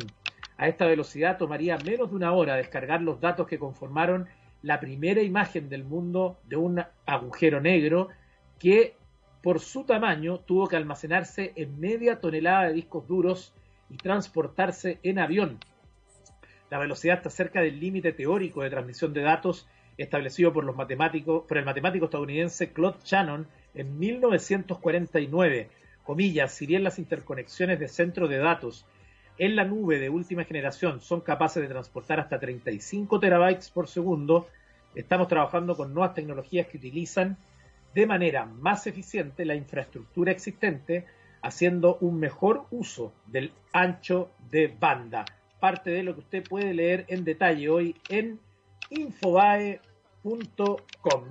A 0.57 0.69
esta 0.69 0.87
velocidad 0.87 1.38
tomaría 1.38 1.79
menos 1.79 2.11
de 2.11 2.17
una 2.17 2.33
hora 2.33 2.57
descargar 2.57 3.02
los 3.02 3.21
datos 3.21 3.47
que 3.47 3.59
conformaron 3.59 4.29
la 4.62 4.79
primera 4.79 5.23
imagen 5.23 5.69
del 5.69 5.85
mundo 5.85 6.38
de 6.45 6.57
un 6.57 6.85
agujero 7.05 7.61
negro 7.61 8.09
que 8.59 8.95
por 9.43 9.59
su 9.59 9.85
tamaño 9.85 10.38
tuvo 10.38 10.69
que 10.69 10.76
almacenarse 10.76 11.52
en 11.57 11.81
media 11.81 12.21
tonelada 12.21 12.69
de 12.69 12.75
discos 12.75 13.09
duros 13.09 13.52
y 13.91 13.97
transportarse 13.97 15.00
en 15.02 15.19
avión. 15.19 15.59
La 16.73 16.79
velocidad 16.79 17.19
está 17.19 17.29
cerca 17.29 17.61
del 17.61 17.79
límite 17.79 18.14
teórico 18.14 18.62
de 18.62 18.71
transmisión 18.71 19.12
de 19.12 19.21
datos 19.21 19.69
establecido 19.99 20.55
por, 20.55 20.64
el 20.64 20.75
matemático 20.75 21.45
estadounidense 22.07 22.73
Claude 22.73 22.97
Shannon 23.05 23.47
en 23.75 23.99
1949. 23.99 25.69
Comillas, 26.02 26.55
si 26.55 26.64
bien 26.64 26.83
las 26.83 26.99
interconexiones 26.99 27.79
de 27.79 27.88
centros 27.88 28.31
de 28.31 28.38
datos 28.38 28.87
en 29.37 29.55
la 29.55 29.67
nube 29.67 29.99
de 29.99 30.09
última 30.09 30.45
generación 30.45 31.02
son 31.02 31.21
capaces 31.21 31.62
de 31.62 31.69
transportar 31.69 32.21
hasta 32.21 32.41
35 32.41 33.21
terabytes 33.21 33.69
por 33.69 33.87
segundo, 33.87 34.49
estamos 34.95 35.29
trabajando 35.29 35.76
con 35.76 35.93
nuevas 35.93 36.14
tecnologías 36.14 36.69
que 36.69 36.79
utilizan 36.79 37.37
de 37.95 38.07
manera 38.07 38.47
más 38.47 38.87
eficiente 38.87 39.45
la 39.45 39.57
infraestructura 39.57 40.33
existente, 40.33 41.05
haciendo 41.43 41.99
un 42.00 42.19
mejor 42.19 42.64
uso 42.71 43.12
del 43.26 43.52
ancho 43.75 44.31
de 44.50 44.69
banda. 44.69 45.26
Parte 45.62 45.92
de 45.92 46.02
lo 46.02 46.14
que 46.14 46.21
usted 46.23 46.42
puede 46.42 46.75
leer 46.75 47.04
en 47.07 47.23
detalle 47.23 47.69
hoy 47.69 47.95
en 48.09 48.40
infobae.com. 48.90 49.78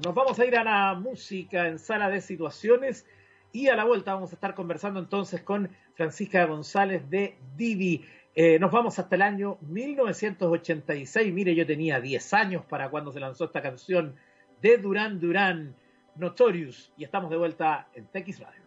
Nos 0.06 0.16
vamos 0.16 0.40
a 0.40 0.46
ir 0.46 0.56
a 0.56 0.64
la 0.64 0.94
música 0.94 1.68
en 1.68 1.78
sala 1.78 2.10
de 2.10 2.22
situaciones 2.22 3.06
y 3.52 3.68
a 3.68 3.76
la 3.76 3.84
vuelta 3.84 4.14
vamos 4.14 4.32
a 4.32 4.36
estar 4.36 4.56
conversando 4.56 5.02
entonces 5.02 5.42
con 5.42 5.70
Francisca 5.96 6.46
González 6.46 7.10
de 7.10 7.36
Divi. 7.58 8.06
Eh, 8.34 8.58
nos 8.58 8.72
vamos 8.72 8.98
hasta 9.00 9.18
el 9.18 9.22
año 9.22 9.58
1986. 9.64 11.34
Mire, 11.34 11.54
yo 11.54 11.66
tenía 11.68 12.00
10 12.00 12.34
años 12.34 12.64
para 12.64 12.90
cuando 12.90 13.12
se 13.12 13.20
lanzó 13.20 13.44
esta 13.44 13.62
canción 13.62 14.16
de 14.62 14.78
Durán 14.78 15.20
Durán, 15.20 15.76
Notorious, 16.16 16.94
y 16.96 17.04
estamos 17.04 17.30
de 17.32 17.36
vuelta 17.36 17.90
en 17.96 18.06
TX 18.06 18.40
Radio. 18.40 18.61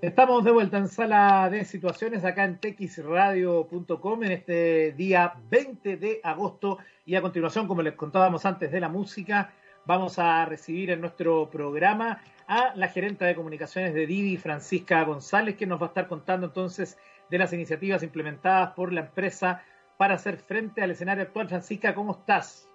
Estamos 0.00 0.44
de 0.44 0.52
vuelta 0.52 0.78
en 0.78 0.86
sala 0.86 1.50
de 1.50 1.64
situaciones 1.64 2.24
acá 2.24 2.44
en 2.44 2.60
texradio.com 2.60 4.22
en 4.22 4.30
este 4.30 4.92
día 4.92 5.34
20 5.50 5.96
de 5.96 6.20
agosto 6.22 6.78
y 7.04 7.16
a 7.16 7.20
continuación, 7.20 7.66
como 7.66 7.82
les 7.82 7.94
contábamos 7.94 8.46
antes 8.46 8.70
de 8.70 8.78
la 8.78 8.88
música, 8.88 9.50
vamos 9.86 10.20
a 10.20 10.44
recibir 10.44 10.92
en 10.92 11.00
nuestro 11.00 11.50
programa 11.50 12.22
a 12.46 12.76
la 12.76 12.86
gerente 12.86 13.24
de 13.24 13.34
comunicaciones 13.34 13.92
de 13.92 14.06
Divi, 14.06 14.36
Francisca 14.36 15.02
González, 15.02 15.56
que 15.56 15.66
nos 15.66 15.82
va 15.82 15.86
a 15.86 15.88
estar 15.88 16.06
contando 16.06 16.46
entonces 16.46 16.96
de 17.28 17.38
las 17.38 17.52
iniciativas 17.52 18.04
implementadas 18.04 18.74
por 18.74 18.92
la 18.92 19.00
empresa 19.00 19.64
para 19.96 20.14
hacer 20.14 20.36
frente 20.36 20.80
al 20.80 20.92
escenario 20.92 21.24
actual. 21.24 21.48
Francisca, 21.48 21.92
¿cómo 21.92 22.12
estás? 22.12 22.68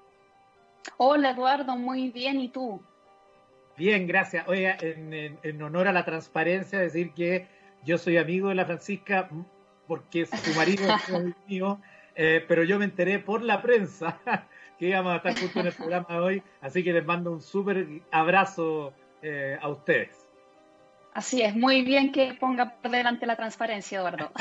Hola 0.97 1.29
Eduardo, 1.29 1.77
muy 1.77 2.09
bien, 2.11 2.41
¿y 2.41 2.49
tú? 2.49 2.81
Bien, 3.77 4.05
gracias. 4.07 4.47
Oiga, 4.47 4.77
en, 4.81 5.61
honor 5.61 5.87
a 5.87 5.93
la 5.93 6.05
transparencia, 6.05 6.79
decir 6.79 7.13
que 7.13 7.47
yo 7.83 7.97
soy 7.97 8.17
amigo 8.17 8.49
de 8.49 8.55
la 8.55 8.65
Francisca 8.65 9.29
porque 9.87 10.25
su 10.25 10.55
marido 10.55 10.83
es 11.07 11.47
mío, 11.47 11.81
eh, 12.15 12.43
pero 12.47 12.63
yo 12.63 12.77
me 12.79 12.85
enteré 12.85 13.19
por 13.19 13.43
la 13.43 13.61
prensa 13.61 14.19
que 14.79 14.87
íbamos 14.87 15.13
a 15.13 15.17
estar 15.17 15.39
justo 15.39 15.59
en 15.59 15.67
el 15.67 15.73
programa 15.73 16.07
de 16.09 16.19
hoy, 16.19 16.43
así 16.61 16.83
que 16.83 16.93
les 16.93 17.05
mando 17.05 17.31
un 17.31 17.41
súper 17.41 17.87
abrazo 18.11 18.93
eh, 19.21 19.57
a 19.61 19.69
ustedes. 19.69 20.27
Así 21.13 21.41
es, 21.41 21.55
muy 21.55 21.83
bien 21.83 22.11
que 22.11 22.33
ponga 22.33 22.75
por 22.81 22.91
delante 22.91 23.25
la 23.25 23.35
transparencia, 23.35 23.99
Eduardo. 23.99 24.31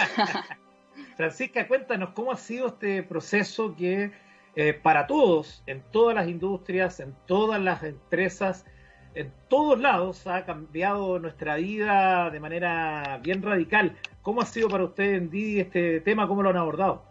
Francisca, 1.17 1.67
cuéntanos 1.69 2.11
cómo 2.11 2.33
ha 2.33 2.37
sido 2.37 2.69
este 2.69 3.03
proceso 3.03 3.75
que 3.77 4.13
eh, 4.55 4.75
para 4.75 5.07
todos, 5.07 5.63
en 5.67 5.83
todas 5.91 6.15
las 6.15 6.29
industrias, 6.29 7.01
en 7.01 7.15
todas 7.27 7.61
las 7.61 7.83
empresas, 7.83 8.67
en 9.15 9.33
todos 9.49 9.79
lados 9.81 10.27
ha 10.27 10.45
cambiado 10.45 11.19
nuestra 11.19 11.57
vida 11.57 12.31
de 12.31 12.41
manera 12.41 13.21
bien 13.23 13.43
radical. 13.43 13.97
¿Cómo 14.23 14.41
ha 14.41 14.47
sido 14.47 14.69
para 14.69 14.85
ustedes 14.85 15.19
en 15.19 15.31
Didi 15.31 15.61
este 15.61 16.01
tema? 16.01 16.27
¿Cómo 16.27 16.43
lo 16.43 16.51
han 16.51 16.57
abordado? 16.57 17.03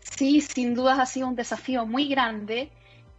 Sí, 0.00 0.40
sin 0.40 0.74
dudas 0.74 0.98
ha 0.98 1.06
sido 1.06 1.28
un 1.28 1.36
desafío 1.36 1.86
muy 1.86 2.08
grande. 2.08 2.70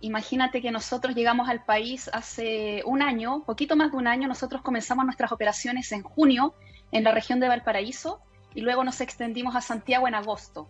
Imagínate 0.02 0.62
que 0.62 0.72
nosotros 0.72 1.16
llegamos 1.16 1.48
al 1.48 1.64
país 1.64 2.10
hace 2.12 2.82
un 2.86 3.02
año, 3.02 3.44
poquito 3.44 3.76
más 3.76 3.92
de 3.92 3.98
un 3.98 4.08
año, 4.08 4.28
nosotros 4.28 4.62
comenzamos 4.62 5.06
nuestras 5.06 5.32
operaciones 5.32 5.92
en 5.92 6.02
junio 6.02 6.56
en 6.92 7.04
la 7.04 7.12
región 7.12 7.40
de 7.40 7.48
Valparaíso 7.48 8.20
y 8.56 8.62
luego 8.62 8.84
nos 8.84 9.00
extendimos 9.00 9.56
a 9.56 9.62
Santiago 9.62 10.08
en 10.08 10.16
agosto. 10.16 10.68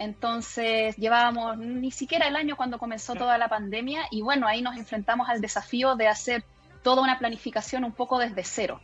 Entonces 0.00 0.96
llevábamos 0.96 1.58
ni 1.58 1.90
siquiera 1.90 2.26
el 2.26 2.34
año 2.34 2.56
cuando 2.56 2.78
comenzó 2.78 3.14
toda 3.14 3.36
la 3.36 3.48
pandemia 3.48 4.06
y 4.10 4.22
bueno, 4.22 4.48
ahí 4.48 4.62
nos 4.62 4.78
enfrentamos 4.78 5.28
al 5.28 5.42
desafío 5.42 5.94
de 5.94 6.08
hacer 6.08 6.42
toda 6.82 7.02
una 7.02 7.18
planificación 7.18 7.84
un 7.84 7.92
poco 7.92 8.18
desde 8.18 8.42
cero. 8.42 8.80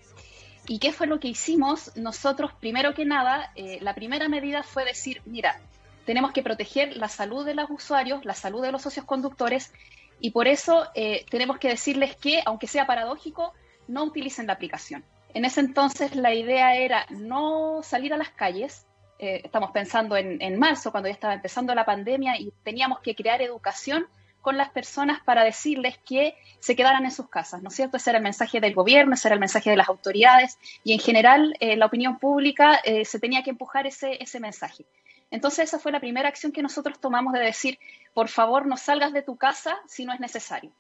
¿Y 0.69 0.79
qué 0.79 0.93
fue 0.93 1.07
lo 1.07 1.19
que 1.19 1.29
hicimos? 1.29 1.97
Nosotros, 1.97 2.53
primero 2.61 2.93
que 2.93 3.07
nada, 3.07 3.51
eh, 3.55 3.79
la 3.81 3.95
primera 3.95 4.29
medida 4.29 4.63
fue 4.63 4.85
decir, 4.85 5.23
mira, 5.25 5.59
tenemos 6.05 6.33
que 6.33 6.43
proteger 6.43 6.99
la 6.99 7.09
salud 7.09 7.47
de 7.47 7.55
los 7.55 7.71
usuarios, 7.71 8.27
la 8.27 8.35
salud 8.35 8.61
de 8.61 8.73
los 8.73 8.83
socios 8.83 9.07
conductores, 9.07 9.73
y 10.21 10.33
por 10.33 10.47
eso 10.49 10.87
eh, 10.95 11.25
tenemos 11.31 11.57
que 11.59 11.69
decirles 11.69 12.15
que, 12.17 12.43
aunque 12.45 12.67
sea 12.67 12.87
paradójico, 12.87 13.55
no 13.89 14.05
utilicen 14.05 14.49
la 14.49 14.53
aplicación. 14.53 15.03
En 15.33 15.47
ese 15.47 15.61
entonces 15.61 16.15
la 16.15 16.35
idea 16.35 16.77
era 16.77 17.07
no 17.09 17.81
salir 17.83 18.13
a 18.13 18.19
las 18.19 18.29
calles, 18.29 18.86
eh, 19.19 19.43
estamos 19.45 19.71
pensando 19.71 20.17
en, 20.17 20.41
en, 20.43 20.59
marzo, 20.59 20.91
cuando 20.91 21.09
ya 21.09 21.15
estaba 21.15 21.35
empezando 21.35 21.75
la 21.75 21.85
pandemia, 21.85 22.39
y 22.39 22.53
teníamos 22.63 23.01
que 23.01 23.15
crear 23.15 23.43
educación 23.43 24.07
con 24.41 24.57
las 24.57 24.71
personas 24.71 25.21
para 25.25 25.43
decirles 25.43 25.99
que 25.99 26.37
se 26.61 26.77
quedaran 26.77 27.05
en 27.05 27.11
sus 27.11 27.29
casas, 27.29 27.63
¿no 27.63 27.69
es 27.69 27.75
cierto? 27.75 27.97
Ese 27.97 28.11
era 28.11 28.19
el 28.19 28.23
mensaje 28.23 28.61
del 28.61 28.75
gobierno, 28.75 29.15
ese 29.15 29.29
era 29.29 29.35
el 29.35 29.41
mensaje 29.41 29.71
de 29.71 29.77
las 29.77 29.89
autoridades, 29.89 30.59
y 30.85 30.93
en 30.93 31.01
general 31.01 31.57
eh, 31.61 31.77
la 31.77 31.87
opinión 31.87 32.19
pública 32.19 32.81
se 33.05 33.19
tenía 33.19 33.43
que 33.43 33.51
empujar 33.51 33.87
ese, 33.87 34.23
ese 34.23 34.39
mensaje. 34.39 34.85
Entonces 35.31 35.65
esa 35.69 35.79
fue 35.79 35.93
la 35.93 36.01
primera 36.01 36.29
acción 36.29 36.53
que 36.53 36.63
nosotros 36.63 37.01
tomamos 37.01 37.33
de 37.33 37.41
decir, 37.41 37.79
por 38.15 38.29
favor, 38.29 38.67
no 38.67 38.77
salgas 38.77 39.13
de 39.13 39.23
tu 39.23 39.37
casa 39.37 39.77
si 39.89 40.05
no 40.05 40.13
es 40.13 40.21
necesario. 40.21 40.71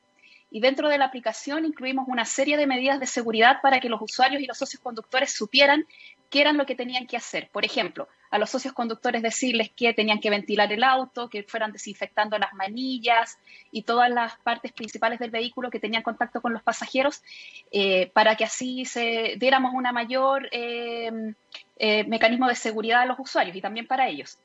Y 0.50 0.60
dentro 0.60 0.88
de 0.88 0.98
la 0.98 1.06
aplicación 1.06 1.64
incluimos 1.64 2.06
una 2.08 2.24
serie 2.24 2.56
de 2.56 2.66
medidas 2.66 3.00
de 3.00 3.06
seguridad 3.06 3.60
para 3.60 3.80
que 3.80 3.88
los 3.88 4.00
usuarios 4.00 4.40
y 4.40 4.46
los 4.46 4.56
socios 4.56 4.82
conductores 4.82 5.34
supieran 5.34 5.86
qué 6.30 6.40
eran 6.40 6.56
lo 6.56 6.66
que 6.66 6.74
tenían 6.74 7.06
que 7.06 7.16
hacer. 7.16 7.48
Por 7.50 7.64
ejemplo, 7.64 8.08
a 8.30 8.38
los 8.38 8.50
socios 8.50 8.74
conductores 8.74 9.22
decirles 9.22 9.70
que 9.70 9.92
tenían 9.92 10.20
que 10.20 10.30
ventilar 10.30 10.72
el 10.72 10.84
auto, 10.84 11.28
que 11.28 11.42
fueran 11.42 11.72
desinfectando 11.72 12.38
las 12.38 12.52
manillas 12.54 13.38
y 13.70 13.82
todas 13.82 14.10
las 14.10 14.36
partes 14.38 14.72
principales 14.72 15.18
del 15.18 15.30
vehículo 15.30 15.70
que 15.70 15.80
tenían 15.80 16.02
contacto 16.02 16.40
con 16.40 16.52
los 16.52 16.62
pasajeros, 16.62 17.22
eh, 17.70 18.10
para 18.12 18.36
que 18.36 18.44
así 18.44 18.84
se 18.84 19.36
diéramos 19.38 19.72
una 19.74 19.92
mayor 19.92 20.48
eh, 20.52 21.10
eh, 21.78 22.04
mecanismo 22.04 22.48
de 22.48 22.54
seguridad 22.54 23.02
a 23.02 23.06
los 23.06 23.18
usuarios 23.18 23.56
y 23.56 23.60
también 23.60 23.86
para 23.86 24.08
ellos. 24.08 24.38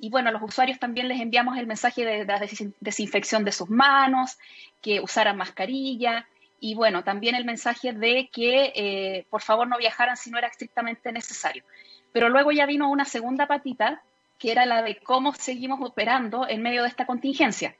Y 0.00 0.10
bueno, 0.10 0.28
a 0.28 0.32
los 0.32 0.42
usuarios 0.42 0.78
también 0.78 1.08
les 1.08 1.20
enviamos 1.20 1.58
el 1.58 1.66
mensaje 1.66 2.04
de, 2.04 2.24
la 2.24 2.40
desinfección 2.80 3.44
de 3.44 3.52
sus 3.52 3.68
manos, 3.68 4.38
que 4.80 5.00
usaran 5.00 5.36
mascarilla 5.36 6.26
y 6.60 6.74
bueno, 6.74 7.04
también 7.04 7.34
el 7.34 7.44
mensaje 7.44 7.92
de 7.92 8.28
que 8.32 8.72
eh, 8.74 9.26
por 9.30 9.42
favor 9.42 9.68
no 9.68 9.78
viajaran 9.78 10.16
si 10.16 10.30
no 10.30 10.38
era 10.38 10.48
estrictamente 10.48 11.12
necesario. 11.12 11.64
Pero 12.12 12.28
luego 12.28 12.52
ya 12.52 12.66
vino 12.66 12.90
una 12.90 13.04
segunda 13.04 13.46
patita, 13.46 14.02
que 14.38 14.52
era 14.52 14.66
la 14.66 14.82
de 14.82 14.96
cómo 14.96 15.34
seguimos 15.34 15.80
operando 15.82 16.48
en 16.48 16.62
medio 16.62 16.82
de 16.82 16.88
esta 16.88 17.06
contingencia. 17.06 17.76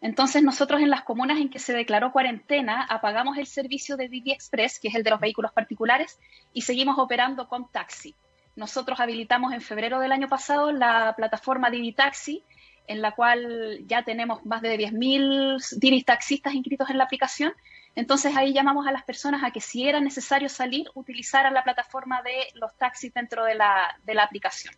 Entonces 0.00 0.42
nosotros 0.42 0.80
en 0.80 0.90
las 0.90 1.02
comunas 1.02 1.38
en 1.38 1.48
que 1.48 1.58
se 1.58 1.72
declaró 1.72 2.12
cuarentena 2.12 2.84
apagamos 2.88 3.38
el 3.38 3.46
servicio 3.46 3.96
de 3.96 4.08
Didi 4.08 4.32
Express, 4.32 4.78
que 4.78 4.88
es 4.88 4.94
el 4.94 5.02
de 5.02 5.10
los 5.10 5.20
vehículos 5.20 5.52
particulares, 5.52 6.18
y 6.52 6.62
seguimos 6.62 6.98
operando 6.98 7.48
con 7.48 7.70
taxi. 7.70 8.14
Nosotros 8.56 9.00
habilitamos 9.00 9.52
en 9.52 9.60
febrero 9.60 10.00
del 10.00 10.12
año 10.12 10.28
pasado 10.28 10.72
la 10.72 11.14
plataforma 11.16 11.70
Didi 11.70 11.92
Taxi, 11.92 12.42
en 12.86 13.02
la 13.02 13.12
cual 13.12 13.80
ya 13.86 14.02
tenemos 14.02 14.44
más 14.46 14.62
de 14.62 14.78
10.000 14.78 15.78
Didi 15.78 16.02
taxistas 16.02 16.54
inscritos 16.54 16.88
en 16.88 16.98
la 16.98 17.04
aplicación. 17.04 17.52
Entonces 17.96 18.36
ahí 18.36 18.52
llamamos 18.52 18.86
a 18.86 18.92
las 18.92 19.04
personas 19.04 19.42
a 19.42 19.50
que 19.50 19.62
si 19.62 19.88
era 19.88 20.00
necesario 20.00 20.50
salir, 20.50 20.90
utilizaran 20.94 21.54
la 21.54 21.64
plataforma 21.64 22.20
de 22.22 22.48
los 22.54 22.72
taxis 22.76 23.12
dentro 23.12 23.44
de 23.44 23.54
la, 23.54 23.96
aplicación. 24.22 24.74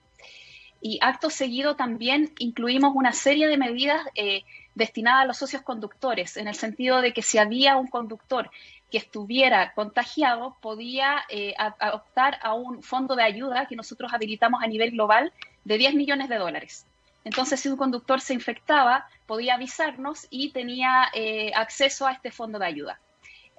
y 0.80 1.00
acto 1.02 1.28
seguido 1.28 1.74
también 1.74 2.32
incluimos 2.38 2.92
una 2.94 3.12
serie 3.12 3.48
de 3.48 3.56
medidas 3.56 4.00
eh, 4.14 4.44
destinadas 4.76 5.22
a 5.22 5.26
los 5.26 5.36
socios 5.36 5.62
conductores, 5.62 6.36
en 6.36 6.46
el 6.46 6.54
sentido 6.54 7.00
de 7.00 7.12
que 7.12 7.22
si 7.22 7.38
había 7.38 7.76
un 7.76 7.88
conductor 7.88 8.52
que 8.88 8.98
estuviera 8.98 9.72
contagiado, 9.74 10.56
podía 10.60 11.24
eh, 11.28 11.54
optar 11.92 12.38
a 12.40 12.54
un 12.54 12.84
fondo 12.84 13.16
de 13.16 13.24
ayuda 13.24 13.66
que 13.66 13.74
nosotros 13.74 14.12
habilitamos 14.14 14.62
a 14.62 14.68
nivel 14.68 14.92
global 14.92 15.32
de 15.64 15.76
10 15.76 15.94
millones 15.94 16.28
de 16.28 16.36
dólares. 16.36 16.86
Entonces, 17.24 17.58
si 17.58 17.68
un 17.68 17.76
conductor 17.76 18.20
se 18.20 18.32
infectaba, 18.32 19.08
podía 19.26 19.56
avisarnos 19.56 20.28
y 20.30 20.52
tenía 20.52 21.08
eh, 21.12 21.50
acceso 21.54 22.06
a 22.06 22.12
este 22.12 22.30
fondo 22.30 22.60
de 22.60 22.66
ayuda. 22.66 23.00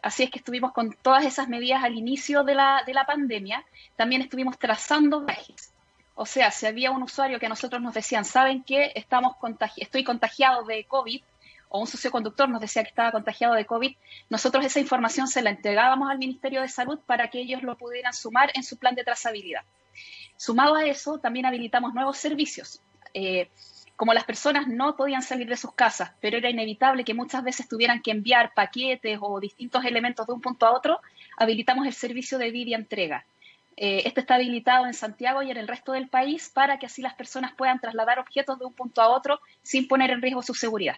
Así 0.01 0.23
es 0.23 0.31
que 0.31 0.39
estuvimos 0.39 0.71
con 0.71 0.93
todas 1.01 1.25
esas 1.25 1.47
medidas 1.47 1.83
al 1.83 1.95
inicio 1.95 2.43
de 2.43 2.55
la, 2.55 2.83
de 2.85 2.93
la 2.93 3.05
pandemia. 3.05 3.63
También 3.95 4.21
estuvimos 4.21 4.57
trazando 4.57 5.21
viajes. 5.21 5.73
O 6.15 6.25
sea, 6.25 6.51
si 6.51 6.65
había 6.65 6.91
un 6.91 7.03
usuario 7.03 7.39
que 7.39 7.45
a 7.45 7.49
nosotros 7.49 7.81
nos 7.81 7.93
decían, 7.93 8.25
¿saben 8.25 8.63
qué? 8.63 8.91
Estamos 8.95 9.35
estoy 9.77 10.03
contagiado 10.03 10.63
de 10.63 10.83
COVID, 10.83 11.21
o 11.69 11.79
un 11.79 11.87
socioconductor 11.87 12.49
nos 12.49 12.59
decía 12.59 12.83
que 12.83 12.89
estaba 12.89 13.11
contagiado 13.11 13.53
de 13.53 13.65
COVID, 13.65 13.95
nosotros 14.29 14.65
esa 14.65 14.79
información 14.79 15.27
se 15.27 15.41
la 15.41 15.51
entregábamos 15.51 16.09
al 16.09 16.17
Ministerio 16.17 16.61
de 16.61 16.67
Salud 16.67 16.99
para 17.05 17.29
que 17.29 17.39
ellos 17.39 17.63
lo 17.63 17.77
pudieran 17.77 18.13
sumar 18.13 18.51
en 18.55 18.63
su 18.63 18.77
plan 18.77 18.95
de 18.95 19.03
trazabilidad. 19.03 19.61
Sumado 20.35 20.75
a 20.75 20.85
eso, 20.85 21.19
también 21.19 21.45
habilitamos 21.45 21.93
nuevos 21.93 22.17
servicios. 22.17 22.81
Eh, 23.13 23.49
como 23.99 24.13
las 24.13 24.23
personas 24.23 24.65
no 24.69 24.95
podían 24.95 25.21
salir 25.21 25.49
de 25.49 25.57
sus 25.57 25.73
casas, 25.73 26.13
pero 26.21 26.37
era 26.37 26.49
inevitable 26.49 27.03
que 27.03 27.13
muchas 27.13 27.43
veces 27.43 27.67
tuvieran 27.67 28.01
que 28.01 28.11
enviar 28.11 28.53
paquetes 28.53 29.19
o 29.19 29.41
distintos 29.41 29.83
elementos 29.83 30.25
de 30.25 30.31
un 30.31 30.39
punto 30.39 30.65
a 30.65 30.71
otro, 30.71 31.01
habilitamos 31.35 31.85
el 31.85 31.91
servicio 31.91 32.37
de 32.37 32.49
Vidia 32.49 32.77
Entrega. 32.77 33.25
Este 33.75 34.21
está 34.21 34.35
habilitado 34.35 34.85
en 34.85 34.93
Santiago 34.93 35.43
y 35.43 35.51
en 35.51 35.57
el 35.57 35.67
resto 35.67 35.91
del 35.91 36.07
país 36.07 36.49
para 36.49 36.79
que 36.79 36.85
así 36.85 37.01
las 37.01 37.13
personas 37.15 37.51
puedan 37.51 37.81
trasladar 37.81 38.19
objetos 38.19 38.57
de 38.57 38.63
un 38.63 38.71
punto 38.71 39.01
a 39.01 39.09
otro 39.09 39.41
sin 39.63 39.85
poner 39.85 40.11
en 40.11 40.21
riesgo 40.21 40.43
su 40.43 40.53
seguridad. 40.53 40.95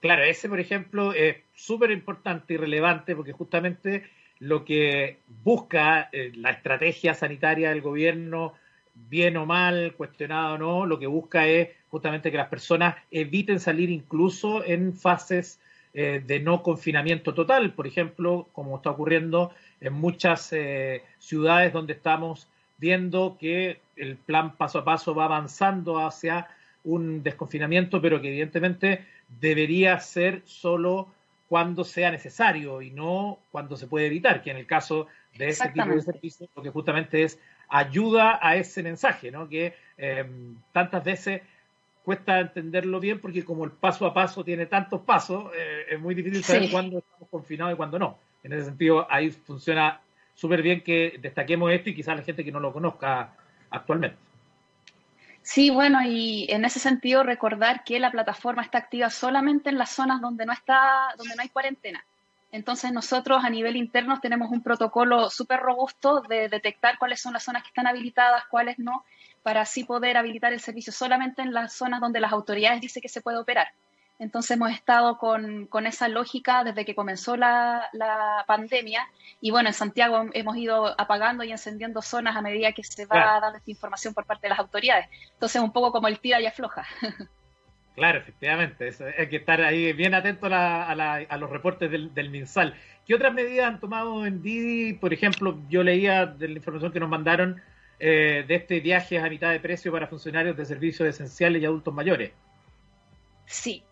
Claro, 0.00 0.22
ese, 0.22 0.48
por 0.48 0.60
ejemplo, 0.60 1.12
es 1.12 1.38
súper 1.56 1.90
importante 1.90 2.54
y 2.54 2.56
relevante 2.56 3.16
porque 3.16 3.32
justamente 3.32 4.08
lo 4.38 4.64
que 4.64 5.18
busca 5.42 6.08
eh, 6.12 6.30
la 6.36 6.52
estrategia 6.52 7.14
sanitaria 7.14 7.70
del 7.70 7.80
gobierno 7.80 8.54
bien 8.94 9.36
o 9.36 9.46
mal, 9.46 9.94
cuestionado 9.96 10.54
o 10.54 10.58
no, 10.58 10.86
lo 10.86 10.98
que 10.98 11.06
busca 11.06 11.46
es 11.46 11.68
justamente 11.90 12.30
que 12.30 12.36
las 12.36 12.48
personas 12.48 12.96
eviten 13.10 13.60
salir 13.60 13.90
incluso 13.90 14.64
en 14.64 14.94
fases 14.94 15.60
eh, 15.94 16.22
de 16.26 16.40
no 16.40 16.62
confinamiento 16.62 17.34
total, 17.34 17.72
por 17.74 17.86
ejemplo, 17.86 18.48
como 18.52 18.76
está 18.76 18.90
ocurriendo 18.90 19.52
en 19.80 19.92
muchas 19.92 20.52
eh, 20.52 21.02
ciudades 21.18 21.72
donde 21.72 21.92
estamos 21.92 22.48
viendo 22.78 23.36
que 23.38 23.80
el 23.96 24.16
plan 24.16 24.56
paso 24.56 24.80
a 24.80 24.84
paso 24.84 25.14
va 25.14 25.26
avanzando 25.26 26.04
hacia 26.04 26.48
un 26.84 27.22
desconfinamiento, 27.22 28.00
pero 28.00 28.20
que 28.20 28.28
evidentemente 28.28 29.04
debería 29.40 30.00
ser 30.00 30.42
solo 30.44 31.08
cuando 31.48 31.84
sea 31.84 32.10
necesario 32.10 32.80
y 32.80 32.90
no 32.90 33.38
cuando 33.50 33.76
se 33.76 33.86
puede 33.86 34.06
evitar, 34.06 34.42
que 34.42 34.50
en 34.50 34.56
el 34.56 34.66
caso 34.66 35.06
de 35.36 35.48
ese 35.48 35.68
tipo 35.68 35.90
de 35.90 36.00
servicios 36.00 36.48
lo 36.56 36.62
que 36.62 36.70
justamente 36.70 37.22
es 37.24 37.38
ayuda 37.72 38.38
a 38.42 38.56
ese 38.56 38.82
mensaje, 38.82 39.30
¿no? 39.30 39.48
que 39.48 39.74
em, 39.96 40.56
tantas 40.72 41.02
veces 41.02 41.40
cuesta 42.04 42.38
entenderlo 42.38 43.00
bien 43.00 43.18
porque 43.18 43.44
como 43.44 43.64
el 43.64 43.70
paso 43.70 44.04
a 44.04 44.12
paso 44.12 44.44
tiene 44.44 44.66
tantos 44.66 45.00
pasos, 45.00 45.50
eh, 45.56 45.86
es 45.90 46.00
muy 46.00 46.14
difícil 46.14 46.44
saber 46.44 46.70
cuándo 46.70 46.98
estamos 46.98 47.28
confinados 47.30 47.72
y 47.72 47.76
cuándo 47.76 47.98
no. 47.98 48.18
En 48.44 48.52
ese 48.52 48.66
sentido, 48.66 49.06
ahí 49.10 49.30
funciona 49.30 50.00
súper 50.34 50.60
bien 50.62 50.82
que 50.82 51.18
destaquemos 51.20 51.72
esto 51.72 51.88
y 51.90 51.94
quizás 51.94 52.16
la 52.16 52.22
gente 52.22 52.44
que 52.44 52.52
no 52.52 52.60
lo 52.60 52.72
conozca 52.72 53.32
actualmente. 53.70 54.18
Sí, 55.40 55.70
bueno, 55.70 56.00
y 56.04 56.46
en 56.50 56.64
ese 56.64 56.78
sentido 56.78 57.22
recordar 57.22 57.84
que 57.84 57.98
la 57.98 58.10
plataforma 58.10 58.62
está 58.62 58.78
activa 58.78 59.08
solamente 59.08 59.70
en 59.70 59.78
las 59.78 59.90
zonas 59.90 60.20
donde 60.20 60.44
no 60.44 60.52
está, 60.52 61.14
donde 61.16 61.34
no 61.34 61.42
hay 61.42 61.48
cuarentena. 61.48 62.04
Entonces 62.52 62.92
nosotros 62.92 63.42
a 63.44 63.50
nivel 63.50 63.76
interno 63.76 64.20
tenemos 64.20 64.50
un 64.50 64.62
protocolo 64.62 65.30
súper 65.30 65.60
robusto 65.60 66.20
de 66.20 66.50
detectar 66.50 66.98
cuáles 66.98 67.20
son 67.20 67.32
las 67.32 67.42
zonas 67.42 67.62
que 67.62 67.68
están 67.68 67.86
habilitadas, 67.86 68.44
cuáles 68.50 68.78
no, 68.78 69.04
para 69.42 69.62
así 69.62 69.84
poder 69.84 70.18
habilitar 70.18 70.52
el 70.52 70.60
servicio 70.60 70.92
solamente 70.92 71.40
en 71.40 71.54
las 71.54 71.72
zonas 71.72 72.00
donde 72.00 72.20
las 72.20 72.30
autoridades 72.30 72.82
dicen 72.82 73.00
que 73.00 73.08
se 73.08 73.22
puede 73.22 73.38
operar. 73.38 73.68
Entonces 74.18 74.52
hemos 74.52 74.70
estado 74.70 75.16
con, 75.18 75.68
esa 75.86 76.08
lógica 76.08 76.62
desde 76.62 76.84
que 76.84 76.94
comenzó 76.94 77.36
la, 77.36 77.88
pandemia 78.46 79.08
y 79.40 79.50
bueno, 79.50 79.70
en 79.70 79.74
Santiago 79.74 80.26
hemos 80.34 80.56
ido 80.58 80.94
apagando 81.00 81.42
y 81.44 81.50
encendiendo 81.50 82.02
zonas 82.02 82.36
a 82.36 82.42
medida 82.42 82.72
que 82.72 82.84
se 82.84 83.06
va 83.06 83.40
dando 83.40 83.58
esta 83.58 83.70
información 83.70 84.12
por 84.14 84.26
parte 84.26 84.42
de 84.46 84.50
las 84.50 84.58
autoridades. 84.58 85.08
Entonces 85.32 85.60
un 85.60 85.72
poco 85.72 85.90
como 85.90 86.06
el 86.06 86.20
tira 86.20 86.40
y 86.40 86.46
afloja. 86.46 86.86
Claro, 87.94 88.18
efectivamente. 88.18 88.90
hay 89.18 89.28
que 89.28 89.36
estar 89.36 89.60
ahí 89.60 89.92
bien 89.92 90.14
atento 90.14 90.48
a, 90.50 91.36
los 91.38 91.50
reportes 91.50 91.90
del, 91.90 92.30
MinSal. 92.30 92.74
¿Qué 93.06 93.14
otras 93.14 93.34
medidas 93.34 93.66
han 93.66 93.80
tomado 93.80 94.24
en 94.24 94.42
Didi? 94.42 94.94
Por 94.94 95.12
ejemplo, 95.12 95.58
yo 95.68 95.82
leía 95.82 96.26
de 96.26 96.48
la 96.48 96.54
información 96.54 96.92
que 96.92 97.00
nos 97.00 97.10
mandaron 97.10 97.60
eh, 97.98 98.44
de 98.46 98.54
este 98.54 98.80
viaje 98.80 99.18
a 99.18 99.28
mitad 99.28 99.50
de 99.50 99.60
precio 99.60 99.92
para 99.92 100.06
funcionarios 100.06 100.56
de 100.56 100.64
servicios 100.64 101.08
esenciales 101.08 101.60
y 101.60 101.66
adultos 101.66 101.92
mayores. 101.92 102.32
Sí. 103.46 103.82